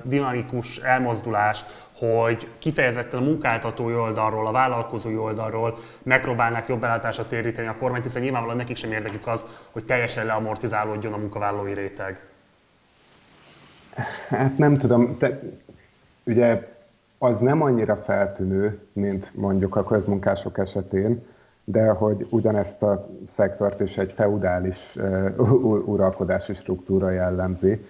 [0.04, 7.76] dinamikus elmozdulást, hogy kifejezetten a munkáltatói oldalról, a vállalkozói oldalról megpróbálnak jobb ellátásra téríteni a
[7.80, 12.26] kormányt, hiszen nyilvánvalóan nekik sem érdekük az, hogy teljesen leamortizálódjon a munkavállalói réteg.
[14.30, 15.40] Hát nem tudom, de
[16.24, 16.70] ugye
[17.18, 21.26] az nem annyira feltűnő, mint mondjuk a közmunkások esetén,
[21.72, 24.96] de hogy ugyanezt a szektort is egy feudális
[25.86, 27.86] uralkodási struktúra jellemzi.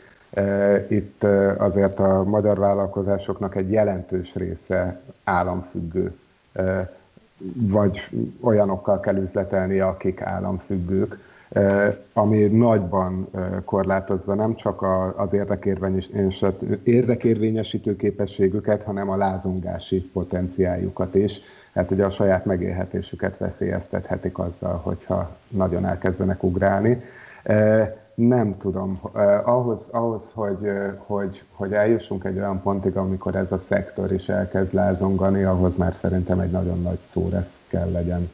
[0.87, 1.23] Itt
[1.57, 6.13] azért a magyar vállalkozásoknak egy jelentős része államfüggő,
[7.53, 8.09] vagy
[8.39, 11.17] olyanokkal kell üzletelni, akik államfüggők,
[12.13, 13.29] ami nagyban
[13.65, 14.81] korlátozza nem csak
[15.15, 15.29] az
[16.83, 21.41] érdekérvényesítő képességüket, hanem a lázongási potenciáljukat is
[21.73, 27.03] hát ugye a saját megélhetésüket veszélyeztethetik azzal, hogyha nagyon elkezdenek ugrálni.
[28.13, 28.99] Nem tudom,
[29.43, 34.73] ahhoz, ahhoz hogy, hogy, hogy eljussunk egy olyan pontig, amikor ez a szektor is elkezd
[34.73, 38.29] lázongani, ahhoz már szerintem egy nagyon nagy szóresz kell legyen.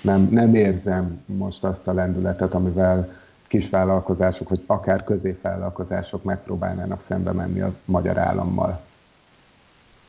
[0.00, 3.12] Nem, nem érzem most azt a lendületet, amivel
[3.46, 8.80] kisvállalkozások, vagy akár középvállalkozások megpróbálnának szembe menni a magyar állammal.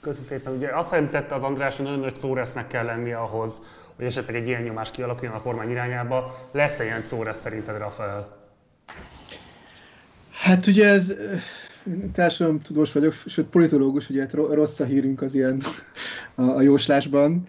[0.05, 0.53] Köszönöm szépen.
[0.53, 3.61] Ugye azt említette az András, hogy nagyon nagy szóresznek kell lenni ahhoz,
[3.95, 6.47] hogy esetleg egy ilyen nyomás kialakuljon a kormány irányába.
[6.51, 8.37] Lesz-e ilyen szóresz szerinted, Rafael?
[10.31, 11.13] Hát ugye ez
[12.63, 15.61] tudós vagyok, sőt politológus, ugye hát rossz a hírünk az ilyen
[16.35, 17.47] a, a jóslásban.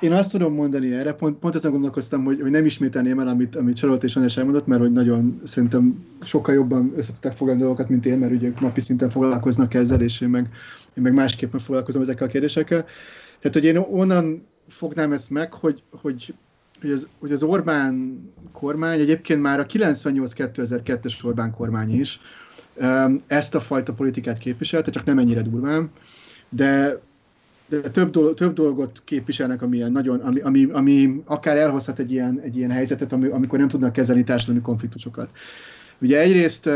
[0.00, 3.56] Én azt tudom mondani erre, pont, pont ezen gondolkoztam, hogy, hogy nem ismételném el, amit,
[3.56, 7.88] amit Charlotte és András elmondott, mert hogy nagyon szerintem sokkal jobban össze tudták foglalni dolgokat,
[7.88, 10.48] mint én, mert ugye napi szinten foglalkoznak ezzel, és én meg,
[10.94, 12.84] én meg másképpen foglalkozom ezekkel a kérdésekkel.
[13.38, 16.34] Tehát, hogy én onnan fognám ezt meg, hogy, hogy,
[16.80, 18.22] hogy, az, hogy az Orbán
[18.52, 22.20] kormány, egyébként már a 98-2002-es Orbán kormány is
[23.26, 25.90] ezt a fajta politikát képviselte, csak nem ennyire durván,
[26.48, 27.00] de
[27.70, 32.40] de több, dolog, több dolgot képviselnek, ami, nagyon, ami, ami, ami akár elhozhat egy ilyen,
[32.44, 35.28] egy ilyen helyzetet, ami, amikor nem tudnak kezelni társadalmi konfliktusokat.
[35.98, 36.70] Ugye egyrészt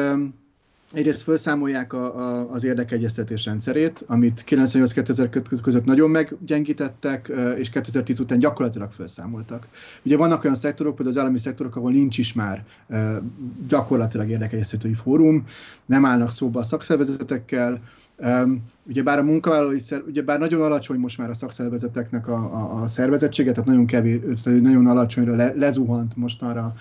[0.95, 8.39] Egyrészt felszámolják a, a, az érdekegyeztetés rendszerét, amit 98-2000 között nagyon meggyengítettek, és 2010 után
[8.39, 9.69] gyakorlatilag felszámoltak.
[10.03, 12.65] Ugye vannak olyan szektorok, például az állami szektorok, ahol nincs is már
[13.69, 15.47] gyakorlatilag érdekegyeztetői fórum,
[15.87, 17.81] nem állnak szóba a szakszervezetekkel,
[18.19, 22.35] Um, ugye bár a munkavállalói szer, ugye bár nagyon alacsony most már a szakszervezeteknek a,
[22.35, 26.75] a, a szervezettsége, tehát nagyon kevés, nagyon alacsonyra le, lezuhant mostanra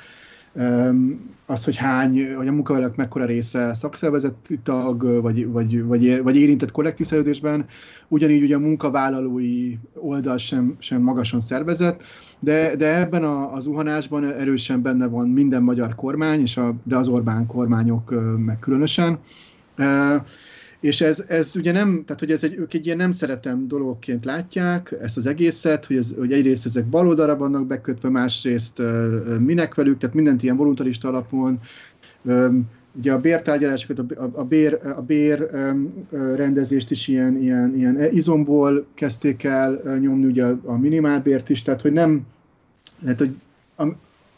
[1.45, 6.71] az, hogy hány, hogy a munkavállalók mekkora része szakszervezeti tag, vagy, vagy, vagy, vagy érintett
[6.71, 7.65] kollektív szerződésben,
[8.07, 12.03] ugyanígy ugye a munkavállalói oldal sem, sem magasan szervezett,
[12.39, 16.95] de, de ebben a, az zuhanásban erősen benne van minden magyar kormány, és a, de
[16.95, 18.13] az Orbán kormányok
[18.45, 19.19] meg különösen.
[20.83, 24.25] És ez, ez ugye nem, tehát hogy ez egy, ők egy ilyen nem szeretem dologként
[24.25, 28.81] látják ezt az egészet, hogy, ez, hogy egyrészt ezek baloldalra vannak bekötve, másrészt
[29.39, 31.59] minek velük, tehát mindent ilyen voluntarista alapon,
[32.91, 35.49] ugye a bértárgyalásokat, a, a, bér, a bér
[36.35, 41.81] rendezést is ilyen, ilyen, ilyen izomból kezdték el nyomni, ugye a, a minimálbért is, tehát
[41.81, 42.21] hogy nem,
[42.99, 43.35] lehet, hogy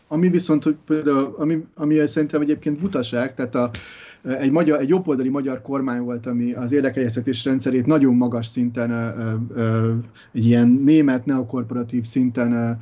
[0.08, 3.72] ami viszont, hogy például, ami, ami szerintem egyébként butaság, tehát a,
[4.28, 8.91] egy, magyar, egy jobboldali magyar kormány volt, ami az érdekegyeztetés rendszerét nagyon magas szinten,
[10.32, 12.80] egy ilyen német neokorporatív szinten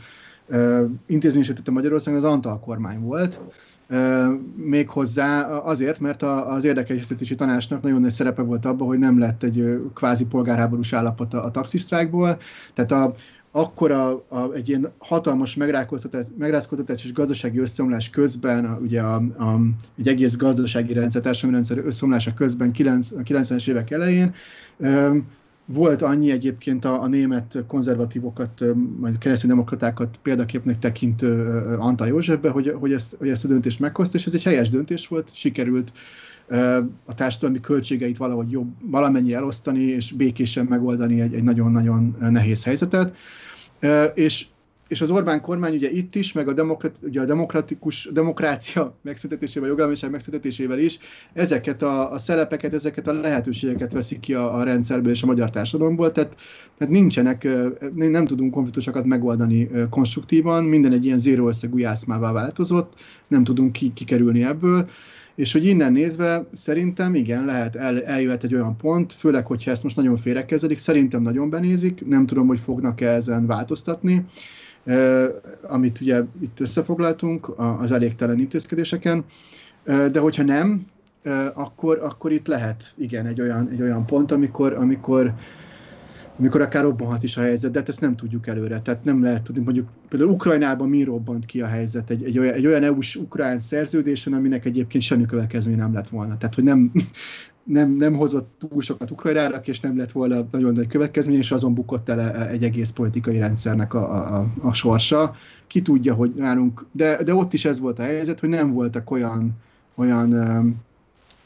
[1.05, 3.39] intézményesítette Magyarországon, az Antal kormány volt.
[4.55, 9.81] Méghozzá azért, mert az érdekegyeztetési tanácsnak nagyon nagy szerepe volt abban, hogy nem lett egy
[9.93, 12.37] kvázi polgárháborús állapot a, taxisztrákból.
[12.73, 13.13] Tehát a,
[13.56, 15.56] akkor a, egy ilyen hatalmas
[16.38, 19.60] megrázkódtatás és gazdasági összeomlás közben, a, ugye a, a,
[19.97, 24.34] egy egész gazdasági rendszer, társadalmi rendszer összeomlása közben 90-es évek elején,
[25.74, 28.63] volt annyi egyébként a, a német konzervatívokat,
[28.99, 31.47] majd keresztény demokratákat példaképnek tekintő
[31.80, 35.07] Antal Józsefbe, hogy, hogy, ezt, hogy ezt a döntést meghozta, és ez egy helyes döntés
[35.07, 35.91] volt, sikerült
[37.05, 43.15] a társadalmi költségeit valahogy jobb, valamennyire elosztani, és békésen megoldani egy, egy nagyon-nagyon nehéz helyzetet.
[44.13, 44.45] És,
[44.93, 49.69] és az Orbán kormány ugye itt is, meg a, demokrat, ugye a demokratikus demokrácia megszüntetésével,
[49.69, 50.97] jogállamiság megszüntetésével is
[51.33, 55.49] ezeket a, a szerepeket, ezeket a lehetőségeket veszik ki a, a rendszerből és a magyar
[55.49, 56.35] társadalomból, tehát,
[56.77, 57.47] tehát nincsenek,
[57.95, 62.93] nem tudunk konfliktusokat megoldani konstruktívan, minden egy ilyen zéró összegű jászmává változott,
[63.27, 64.89] nem tudunk ki, kikerülni ebből,
[65.35, 69.83] és hogy innen nézve szerintem igen, lehet, el, eljöhet egy olyan pont, főleg, hogyha ezt
[69.83, 74.25] most nagyon félrekezelik, szerintem nagyon benézik, nem tudom, hogy fognak-e ezen változtatni,
[75.61, 79.25] amit ugye itt összefoglaltunk az elégtelen intézkedéseken,
[79.84, 80.86] de hogyha nem,
[81.53, 85.34] akkor, akkor itt lehet igen egy olyan, egy olyan pont, amikor, amikor
[86.39, 88.81] amikor akár robbanhat is a helyzet, de hát ezt nem tudjuk előre.
[88.81, 92.53] Tehát nem lehet tudni, mondjuk például Ukrajnában mi robbant ki a helyzet egy, egy olyan,
[92.53, 96.38] egy olyan EU-s ukrán szerződésen, aminek egyébként semmi következmény nem lett volna.
[96.38, 96.91] Tehát, hogy nem,
[97.64, 101.74] nem, nem hozott túl sokat Ukrajnára, és nem lett volna nagyon nagy következmény, és azon
[101.74, 105.36] bukott el egy egész politikai rendszernek a, a, a sorsa.
[105.68, 109.11] Ki tudja, hogy nálunk, de, de ott is ez volt a helyzet, hogy nem voltak
[109.11, 109.51] olyan,
[109.95, 110.34] olyan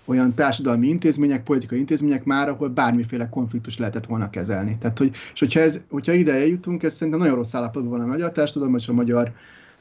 [0.07, 4.77] olyan társadalmi intézmények, politikai intézmények már, ahol bármiféle konfliktus lehetett volna kezelni.
[4.79, 8.05] Tehát, hogy, és hogyha, ez, hogyha ide eljutunk, ez szerintem nagyon rossz állapotban van a
[8.11, 9.31] magyar társadalom, és a magyar,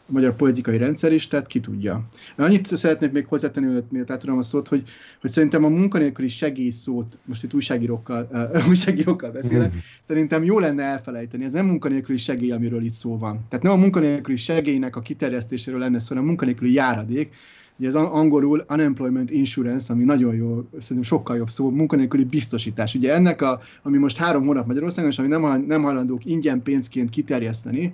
[0.08, 2.08] a magyar politikai rendszer is, tehát ki tudja.
[2.36, 4.82] Annyit szeretnék még hozzátenni, miért átadom a szót, hogy,
[5.20, 9.78] hogy szerintem a munkanélküli segélyszót, most itt újságírókkal, uh, újságírókkal beszélek, mm.
[10.06, 11.44] szerintem jó lenne elfelejteni.
[11.44, 13.44] Ez nem munkanélküli segély, amiről itt szó van.
[13.48, 17.32] Tehát nem a munkanélküli segélynek a kiterjesztéséről lenne szó, hanem a munkanélküli járadék,
[17.78, 22.94] Ugye az angolul unemployment insurance, ami nagyon jó, szerintem sokkal jobb szó, munkanélküli biztosítás.
[22.94, 27.10] Ugye ennek, a, ami most három hónap Magyarországon, és ami nem, nem hajlandók ingyen pénzként
[27.10, 27.92] kiterjeszteni,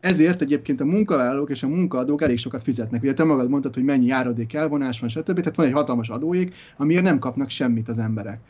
[0.00, 3.02] ezért egyébként a munkavállalók és a munkaadók elég sokat fizetnek.
[3.02, 5.40] Ugye te magad mondtad, hogy mennyi járadék elvonás van, stb.
[5.40, 8.40] Tehát van egy hatalmas adóék, amiért nem kapnak semmit az emberek.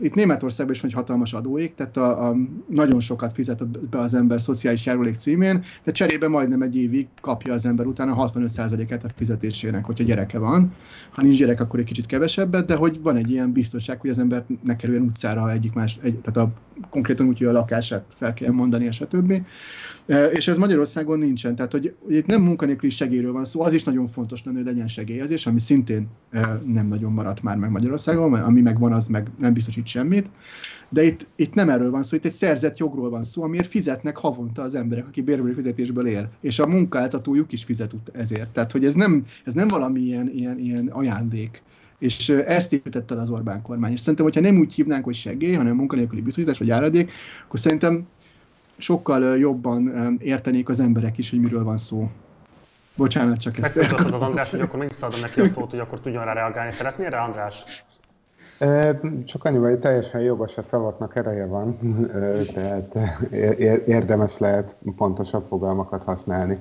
[0.00, 2.36] Itt Németországban is van egy hatalmas adóék, tehát a, a,
[2.68, 7.54] nagyon sokat fizet be az ember szociális járulék címén, de cserébe majdnem egy évig kapja
[7.54, 10.74] az ember utána 65%-át a fizetésének, hogyha gyereke van.
[11.10, 14.18] Ha nincs gyerek, akkor egy kicsit kevesebbet, de hogy van egy ilyen biztonság, hogy az
[14.18, 16.52] ember ne kerüljön utcára egyik más, egy, tehát a,
[16.90, 19.42] konkrétan úgy, hogy a lakását fel kell mondani, stb.
[20.32, 21.54] És ez Magyarországon nincsen.
[21.54, 24.88] Tehát, hogy, itt nem munkanélküli segélyről van szó, az is nagyon fontos lenne, hogy legyen
[24.88, 26.08] segélyezés, ami szintén
[26.64, 30.26] nem nagyon maradt már meg Magyarországon, mert ami megvan, az meg nem biztosít semmit.
[30.88, 34.16] De itt, itt nem erről van szó, itt egy szerzett jogról van szó, amiért fizetnek
[34.16, 36.30] havonta az emberek, aki bérbeli fizetésből él.
[36.40, 38.48] És a munkáltatójuk is fizet ezért.
[38.48, 41.62] Tehát, hogy ez nem, ez nem valami ilyen, ilyen, ilyen ajándék.
[41.98, 43.92] És ezt építette az Orbán kormány.
[43.92, 47.12] És szerintem, hogyha nem úgy hívnánk, hogy segély, hanem munkanélküli biztosítás vagy áradék,
[47.44, 48.06] akkor szerintem
[48.80, 52.08] sokkal jobban értenék az emberek is, hogy miről van szó.
[52.96, 53.76] Bocsánat, csak ezt...
[53.76, 56.70] Megszólítottad az András, hogy akkor még visszaadom neki a szót, hogy akkor tudjon rá reagálni.
[56.70, 57.84] Szeretnél rá, András?
[59.24, 61.78] Csak annyi, hogy teljesen jogos a szavaknak ereje van,
[62.54, 62.94] tehát
[63.86, 66.58] érdemes lehet pontosabb fogalmakat használni.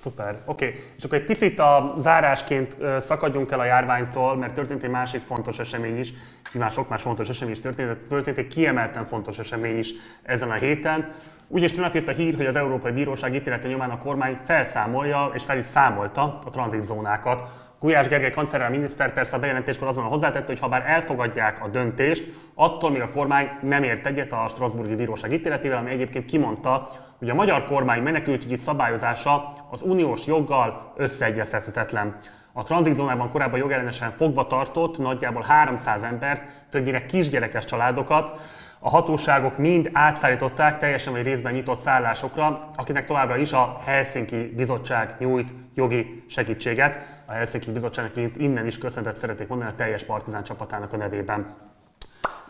[0.00, 0.66] Szuper, oké.
[0.66, 0.80] Okay.
[0.96, 5.58] És akkor egy picit a zárásként szakadjunk el a járványtól, mert történt egy másik fontos
[5.58, 6.12] esemény is,
[6.52, 9.92] nyilván sok más fontos esemény is történt, de történt egy kiemelten fontos esemény is
[10.22, 11.12] ezen a héten.
[11.48, 15.30] Úgy is tegnap jött a hír, hogy az Európai Bíróság ítélete nyomán a kormány felszámolja
[15.34, 17.69] és fel is számolta a tranzitzónákat.
[17.80, 22.24] Gulyás Gergely kancellár miniszter persze a bejelentéskor azon hozzátette, hogy ha bár elfogadják a döntést,
[22.54, 27.30] attól még a kormány nem ért egyet a Strasburgi Bíróság ítéletével, ami egyébként kimondta, hogy
[27.30, 32.16] a magyar kormány menekültügyi szabályozása az uniós joggal összeegyeztethetetlen.
[32.52, 38.40] A tranzitzónában korábban jogellenesen fogva tartott nagyjából 300 embert, többnyire kisgyerekes családokat,
[38.82, 45.14] a hatóságok mind átszállították teljesen vagy részben nyitott szállásokra, akinek továbbra is a Helsinki Bizottság
[45.18, 46.98] nyújt jogi segítséget.
[47.26, 51.69] A Helsinki Bizottságnak innen is köszöntet szeretnék mondani a teljes partizán csapatának a nevében.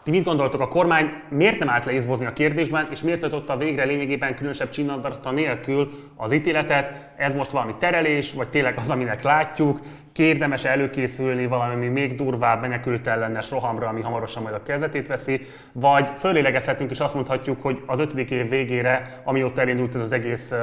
[0.02, 3.56] Ti mit gondoltok, a kormány miért nem állt le izbozni a kérdésben, és miért tartotta
[3.56, 7.10] végre lényegében különösebb csinadata nélkül az ítéletet?
[7.16, 9.80] Ez most valami terelés, vagy tényleg az, aminek látjuk?
[10.12, 15.40] Kérdemes előkészülni valami még durvább menekült ellenes rohamra, ami hamarosan majd a kezdetét veszi,
[15.72, 20.54] vagy fölélegezhetünk és azt mondhatjuk, hogy az ötödik év végére, amióta elindult ez az egész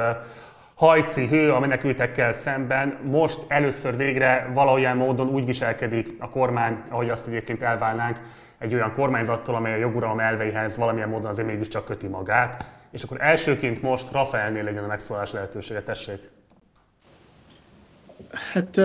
[0.74, 7.10] hajci hő a menekültekkel szemben, most először végre valahogyan módon úgy viselkedik a kormány, ahogy
[7.10, 8.20] azt egyébként elválnánk,
[8.58, 12.76] egy olyan kormányzattól, amely a joguralom elveihez valamilyen módon azért mégiscsak köti magát.
[12.90, 16.30] És akkor elsőként most Rafaelnél legyen a megszólalás lehetősége, tessék.
[18.52, 18.80] Hát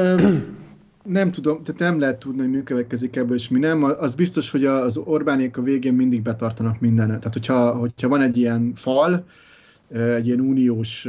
[1.03, 3.83] nem tudom, tehát nem lehet tudni, hogy mi következik ebből, és mi nem.
[3.83, 7.17] Az biztos, hogy az Orbánék a végén mindig betartanak mindenet.
[7.17, 9.25] Tehát, hogyha, hogyha van egy ilyen fal,
[9.91, 11.07] egy ilyen uniós,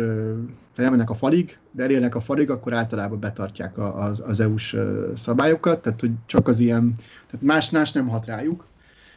[0.77, 4.77] elmennek a falig, de elérnek a falig, akkor általában betartják az, az EU-s
[5.14, 6.95] szabályokat, tehát hogy csak az ilyen,
[7.31, 8.66] tehát más, más nem hat rájuk.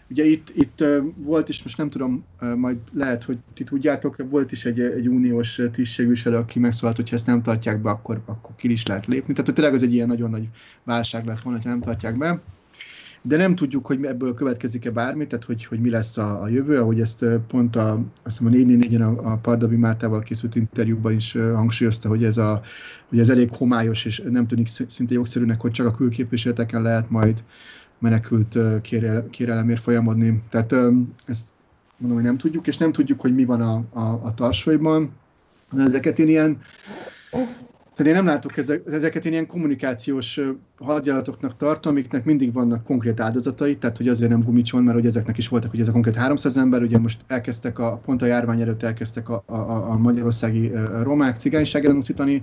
[0.10, 0.84] Ugye itt, itt
[1.16, 5.62] volt is, most nem tudom, majd lehet, hogy ti tudjátok, volt is egy, egy uniós
[5.74, 9.34] tisztségviselő, aki megszólalt, hogy ha ezt nem tartják be, akkor, akkor ki is lehet lépni.
[9.34, 10.48] Tehát tényleg ez egy ilyen nagyon nagy
[10.84, 12.40] válság lett volna, ha nem tartják be
[13.28, 16.80] de nem tudjuk, hogy ebből következik-e bármi, tehát hogy, hogy mi lesz a, a jövő,
[16.80, 17.92] ahogy ezt pont a,
[18.24, 22.62] azt hiszem a 4 a, a Pardabi Mártával készült interjúban is hangsúlyozta, hogy ez, a,
[23.10, 27.44] hogy ez elég homályos, és nem tűnik szinte jogszerűnek, hogy csak a külképviseleteken lehet majd
[28.00, 28.58] menekült
[29.32, 30.44] kérelemért folyamodni.
[30.50, 30.74] Tehát
[31.26, 31.48] ezt
[31.98, 35.12] mondom, hogy nem tudjuk, és nem tudjuk, hogy mi van a, a, a tarsolyban.
[35.78, 36.58] Ezeket én ilyen
[37.98, 40.40] tehát én nem látok ezek, ezeket én ilyen kommunikációs
[40.80, 45.38] hadjáratoknak tartom, amiknek mindig vannak konkrét áldozatai, tehát hogy azért nem gumicson, mert hogy ezeknek
[45.38, 48.62] is voltak, hogy ez a konkrét 300 ember, ugye most elkezdtek, a, pont a járvány
[48.62, 50.72] előtt elkezdtek a, a, a magyarországi
[51.04, 52.42] romák cigányságra uszítani,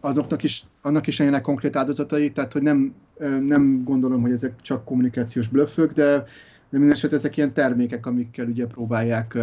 [0.00, 2.94] azoknak is, annak is ennek konkrét áldozatai, tehát hogy nem,
[3.40, 6.24] nem gondolom, hogy ezek csak kommunikációs blöffök, de,
[6.70, 9.38] de minden ezek ilyen termékek, amikkel ugye próbálják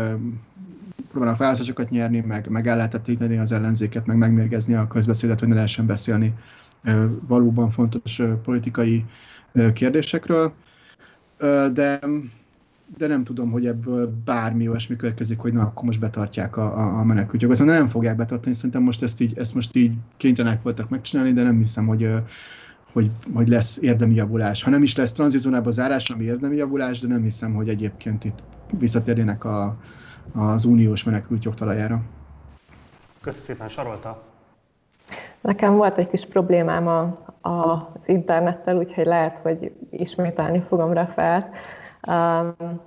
[1.16, 5.56] próbálnak választásokat nyerni, meg, meg el lehetetleníteni az ellenzéket, meg megmérgezni a közbeszédet, hogy ne
[5.56, 6.34] lehessen beszélni
[7.28, 9.06] valóban fontos politikai
[9.74, 10.54] kérdésekről.
[11.74, 12.00] De,
[12.98, 17.00] de nem tudom, hogy ebből bármi olyasmi következik, hogy na, akkor most betartják a, a,
[17.00, 17.56] a menekültjogot.
[17.58, 21.44] Szóval nem fogják betartani, szerintem most ezt, így, ezt most így kénytelenek voltak megcsinálni, de
[21.44, 22.10] nem hiszem, hogy,
[22.94, 24.64] hogy, hogy lesz érdemi javulás.
[24.64, 28.44] Ha nem is lesz tranzizónába zárás, ami érdemi javulás, de nem hiszem, hogy egyébként itt
[28.80, 29.78] visszatérjenek a,
[30.34, 32.02] az uniós menekült jogtalajára.
[33.22, 34.24] Köszönöm szépen, Sarolta!
[35.42, 37.02] Nekem volt egy kis problémám a,
[37.50, 41.48] a, az internettel, úgyhogy lehet, hogy ismételni fogom Rafaelt.
[42.08, 42.80] Um,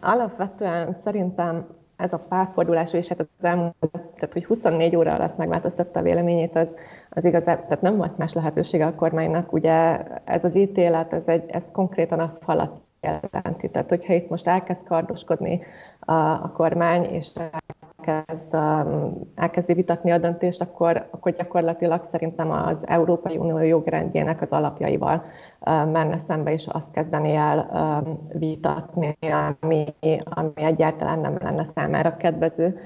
[0.00, 5.98] alapvetően szerintem ez a párfordulás, és hát az elmúlt, tehát hogy 24 óra alatt megváltoztatta
[5.98, 6.68] a véleményét, az,
[7.10, 9.52] az igaz, tehát nem volt más lehetősége a kormánynak.
[9.52, 13.70] Ugye ez az ítélet, ez, egy, ez konkrétan a falat jelenti.
[13.70, 15.60] Tehát, hogyha itt most elkezd kardoskodni
[16.00, 22.86] a, a kormány, és elkezd, um, elkezdi vitatni a döntést, akkor, akkor gyakorlatilag szerintem az
[22.88, 25.24] Európai Unió jogrendjének az alapjaival
[25.60, 29.94] uh, menne szembe, és azt kezdeni el um, vitatni, ami,
[30.24, 32.78] ami egyáltalán nem lenne számára kedvező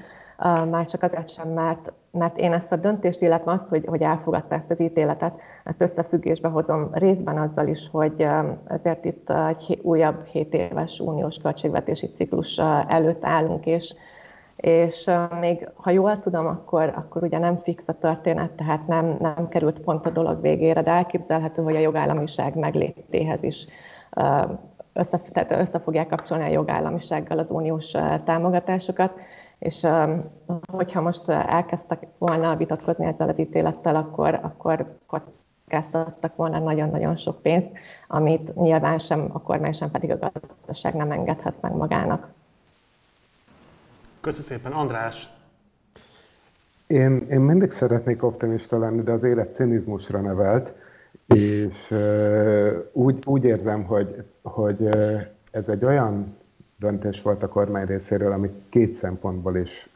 [0.69, 4.55] már csak azért sem, mert, mert én ezt a döntést, illetve azt, hogy, hogy elfogadta
[4.55, 8.27] ezt az ítéletet, ezt összefüggésbe hozom részben azzal is, hogy
[8.67, 12.57] ezért itt egy újabb 7 éves uniós költségvetési ciklus
[12.87, 13.93] előtt állunk, és,
[14.55, 19.47] és még ha jól tudom, akkor, akkor ugye nem fix a történet, tehát nem, nem
[19.49, 23.67] került pont a dolog végére, de elképzelhető, hogy a jogállamiság meglétéhez is
[24.95, 27.91] össze, tehát össze fogják kapcsolni a jogállamisággal az uniós
[28.25, 29.19] támogatásokat
[29.59, 29.87] és
[30.71, 37.71] hogyha most elkezdtek volna vitatkozni ezzel az ítélettel, akkor, akkor kockáztattak volna nagyon-nagyon sok pénzt,
[38.07, 42.27] amit nyilván sem a kormány, sem pedig a gazdaság nem engedhet meg magának.
[44.21, 45.29] Köszönöm szépen, András!
[46.87, 50.73] Én, én mindig szeretnék optimista lenni, de az élet cinizmusra nevelt,
[51.25, 51.93] és
[52.91, 54.87] úgy, úgy érzem, hogy, hogy
[55.51, 56.37] ez egy olyan
[56.79, 59.89] döntés volt a kormány részéről, ami két szempontból is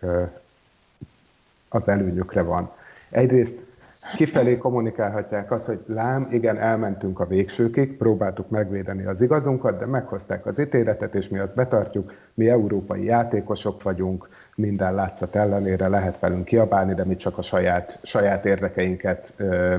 [1.69, 2.71] az előnyükre van.
[3.09, 3.67] Egyrészt
[4.15, 10.45] kifelé kommunikálhatják azt, hogy lám, igen, elmentünk a végsőkig, próbáltuk megvédeni az igazunkat, de meghozták
[10.45, 16.45] az ítéletet, és mi azt betartjuk, mi európai játékosok vagyunk, minden látszat ellenére lehet velünk
[16.45, 19.33] kiabálni, de mi csak a saját, saját érdekeinket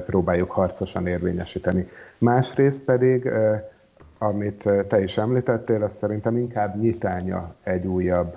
[0.06, 1.88] próbáljuk harcosan érvényesíteni.
[2.18, 3.30] Másrészt pedig,
[4.22, 8.36] amit te is említettél, az szerintem inkább nyitánya egy újabb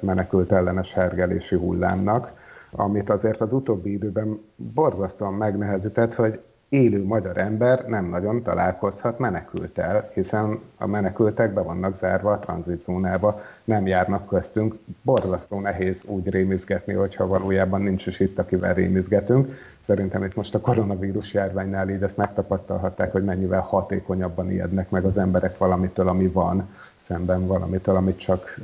[0.00, 2.32] menekült ellenes hergelési hullámnak,
[2.70, 10.10] amit azért az utóbbi időben borzasztóan megnehezített, hogy élő magyar ember nem nagyon találkozhat menekültel,
[10.14, 14.74] hiszen a menekültek be vannak zárva a tranzitzónába, nem járnak köztünk.
[15.02, 19.54] Borzasztó nehéz úgy rémizgetni, hogyha valójában nincs is itt, akivel rémizgetünk.
[19.86, 25.18] Szerintem itt most a koronavírus járványnál így ezt megtapasztalhatták, hogy mennyivel hatékonyabban ijednek meg az
[25.18, 26.68] emberek valamitől, ami van,
[27.02, 28.60] szemben valamitől, amit csak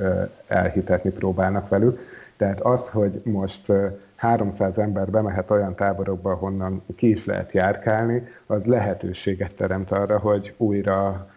[0.46, 2.00] elhitetni próbálnak velük.
[2.36, 3.72] Tehát az, hogy most
[4.16, 10.54] 300 ember bemehet olyan táborokba, ahonnan ki is lehet járkálni, az lehetőséget teremt arra, hogy
[10.56, 11.28] újra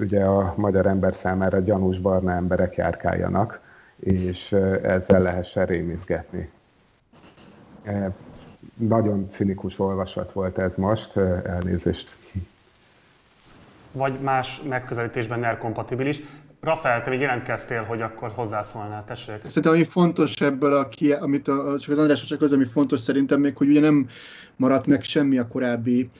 [0.00, 3.60] ugye a magyar ember számára gyanús barna emberek járkáljanak,
[3.96, 6.50] és ezzel lehessen rémizgetni.
[8.74, 12.16] Nagyon cinikus olvasat volt ez most, elnézést.
[13.92, 16.20] Vagy más megközelítésben NER kompatibilis.
[16.60, 19.38] Rafael, te még jelentkeztél, hogy akkor hozzászólnál, tessék.
[19.42, 20.88] Szerintem ami fontos ebből, a,
[21.20, 24.08] amit a, csak az András csak az, ami fontos szerintem még, hogy ugye nem
[24.56, 26.10] maradt meg semmi a korábbi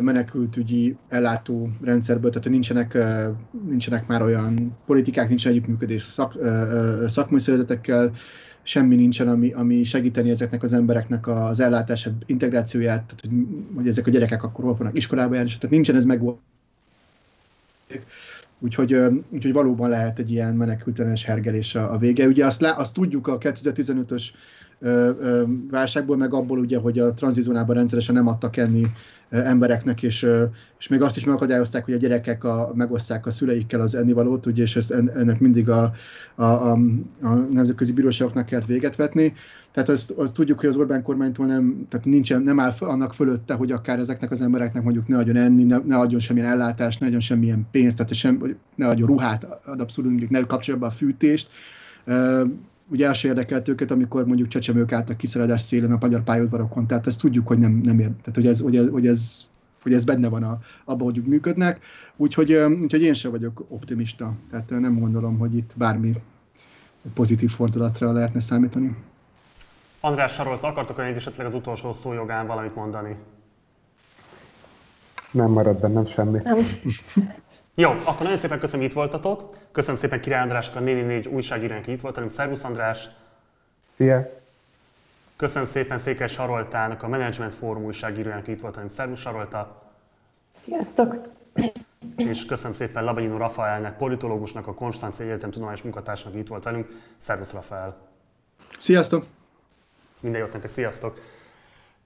[0.00, 2.98] menekültügyi ellátó rendszerből, tehát nincsenek,
[3.68, 6.34] nincsenek már olyan politikák, nincsen együttműködés szak,
[7.06, 8.12] szakmai szervezetekkel,
[8.62, 14.06] semmi nincsen, ami, ami segíteni ezeknek az embereknek az ellátását, integrációját, tehát hogy, hogy ezek
[14.06, 16.22] a gyerekek akkor hol fognak iskolába járni, tehát nincsen ez meg
[18.58, 18.96] Úgyhogy,
[19.28, 22.26] úgyhogy valóban lehet egy ilyen menekültenes hergelés a, a vége.
[22.26, 24.24] Ugye azt, le, azt tudjuk a 2015-ös
[25.70, 28.86] válságból, meg abból ugye, hogy a tranzizónában rendszeresen nem adtak enni
[29.30, 30.26] embereknek, és,
[30.78, 34.62] és még azt is megakadályozták, hogy a gyerekek a, megosszák a szüleikkel az ennivalót, ugye,
[34.62, 35.92] és ezt, ennek mindig a,
[36.34, 36.78] a, a,
[37.22, 39.32] a nemzetközi bíróságoknak kellett véget vetni.
[39.72, 43.54] Tehát azt, azt tudjuk, hogy az Orbán kormánytól nem, tehát nincsen, nem áll annak fölötte,
[43.54, 47.06] hogy akár ezeknek az embereknek mondjuk ne adjon enni, ne, ne adjon semmilyen ellátást, ne
[47.06, 51.48] adjon semmilyen pénzt, tehát sem, ne adjon ruhát, ad abszolút, ne kapcsolja be a fűtést
[52.90, 57.20] ugye el érdekelt őket, amikor mondjuk csecsemők álltak kiszeredás szélen a magyar pályaudvarokon, tehát ezt
[57.20, 59.48] tudjuk, hogy nem, nem ér, tehát hogy ez, hogy ez, hogy ez
[59.82, 61.84] hogy ez benne van a, abban, hogy működnek.
[62.16, 64.32] Úgyhogy, úgyhogy én sem vagyok optimista.
[64.50, 66.14] Tehát nem gondolom, hogy itt bármi
[67.14, 68.96] pozitív fordulatra lehetne számítani.
[70.00, 73.16] András Sarolt, akartok olyan esetleg az utolsó szó jogán valamit mondani?
[75.30, 76.40] Nem marad bennem semmi.
[76.44, 76.56] Nem.
[77.80, 79.56] Jó, akkor nagyon szépen köszönöm, itt voltatok.
[79.72, 82.32] Köszönöm szépen Király Andrásnak, a 444 újságírónak, itt volt velünk.
[82.32, 83.08] Szervusz András!
[83.96, 84.28] Szia!
[85.36, 88.92] Köszönöm szépen Székes Saroltának, a Management Fórum újságírójának, itt volt velünk.
[88.92, 89.82] Szervusz Sarolta!
[90.64, 91.16] Sziasztok!
[92.16, 96.88] És köszönöm szépen Labanyino Rafaelnek, politológusnak, a Konstanz Egyetem tudományos munkatársnak, itt volt velünk.
[97.16, 97.96] Szervusz Rafael!
[98.78, 99.26] Sziasztok!
[100.20, 101.18] Minden jót nektek, sziasztok!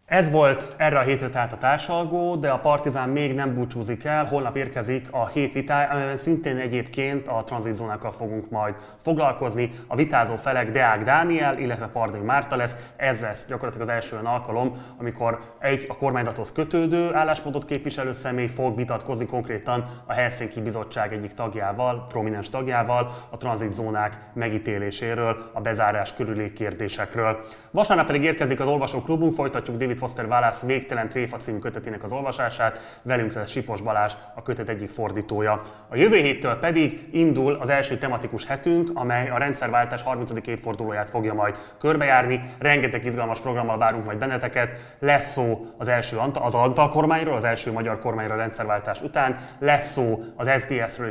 [0.06, 4.24] Ez volt erre a hétre tehát a társalgó, de a Partizán még nem búcsúzik el,
[4.24, 9.70] holnap érkezik a hét vitája, amiben szintén egyébként a tranzitzónákkal fogunk majd foglalkozni.
[9.86, 14.26] A vitázó felek Deák Dániel, illetve Pardai Márta lesz, ez lesz gyakorlatilag az első olyan
[14.26, 21.12] alkalom, amikor egy a kormányzathoz kötődő álláspontot képviselő személy fog vitatkozni konkrétan a Helsinki Bizottság
[21.12, 27.44] egyik tagjával, prominens tagjával, a tranzitzónák megítéléséről, a bezárás körüli kérdésekről.
[27.70, 32.12] Vasárnap pedig érkezik az olvasóklubunk, folytatjuk David David Foster Wallace végtelen tréfa című kötetének az
[32.12, 35.62] olvasását, velünk lesz Sipos Balázs, a kötet egyik fordítója.
[35.88, 40.32] A jövő héttől pedig indul az első tematikus hetünk, amely a rendszerváltás 30.
[40.46, 42.40] évfordulóját fogja majd körbejárni.
[42.58, 44.96] Rengeteg izgalmas programmal várunk majd benneteket.
[44.98, 49.36] Lesz szó az első az Antal kormányról, az első magyar kormányról a rendszerváltás után.
[49.58, 50.46] Lesz szó az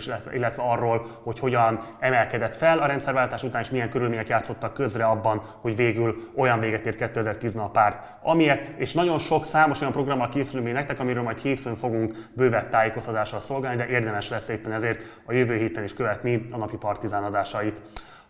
[0.06, 5.06] illetve, illetve arról, hogy hogyan emelkedett fel a rendszerváltás után, és milyen körülmények játszottak közre
[5.06, 9.94] abban, hogy végül olyan véget ért 2010-ben a párt, amilyet és nagyon sok számos olyan
[9.94, 14.72] programmal készülünk még nektek, amiről majd hétfőn fogunk bővebb tájékoztatással szolgálni, de érdemes lesz éppen
[14.72, 17.82] ezért a jövő héten is követni a napi partizán adásait.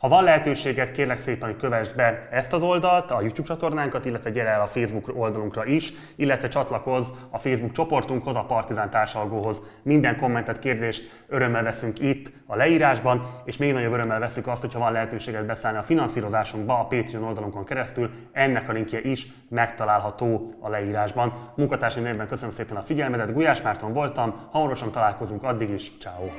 [0.03, 4.29] Ha van lehetőséget, kérlek szépen, hogy kövessd be ezt az oldalt, a YouTube csatornánkat, illetve
[4.29, 9.61] gyere el a Facebook oldalunkra is, illetve csatlakozz a Facebook csoportunkhoz, a Partizán társalgóhoz.
[9.81, 14.79] Minden kommentet, kérdést örömmel veszünk itt a leírásban, és még nagyobb örömmel veszük azt, hogyha
[14.79, 18.09] van lehetőséget beszállni a finanszírozásunkba a Patreon oldalunkon keresztül.
[18.31, 21.51] Ennek a linkje is megtalálható a leírásban.
[21.55, 26.29] Munkatársaim nevében köszönöm szépen a figyelmedet, Gulyás Márton voltam, hamarosan találkozunk, addig is, ciao.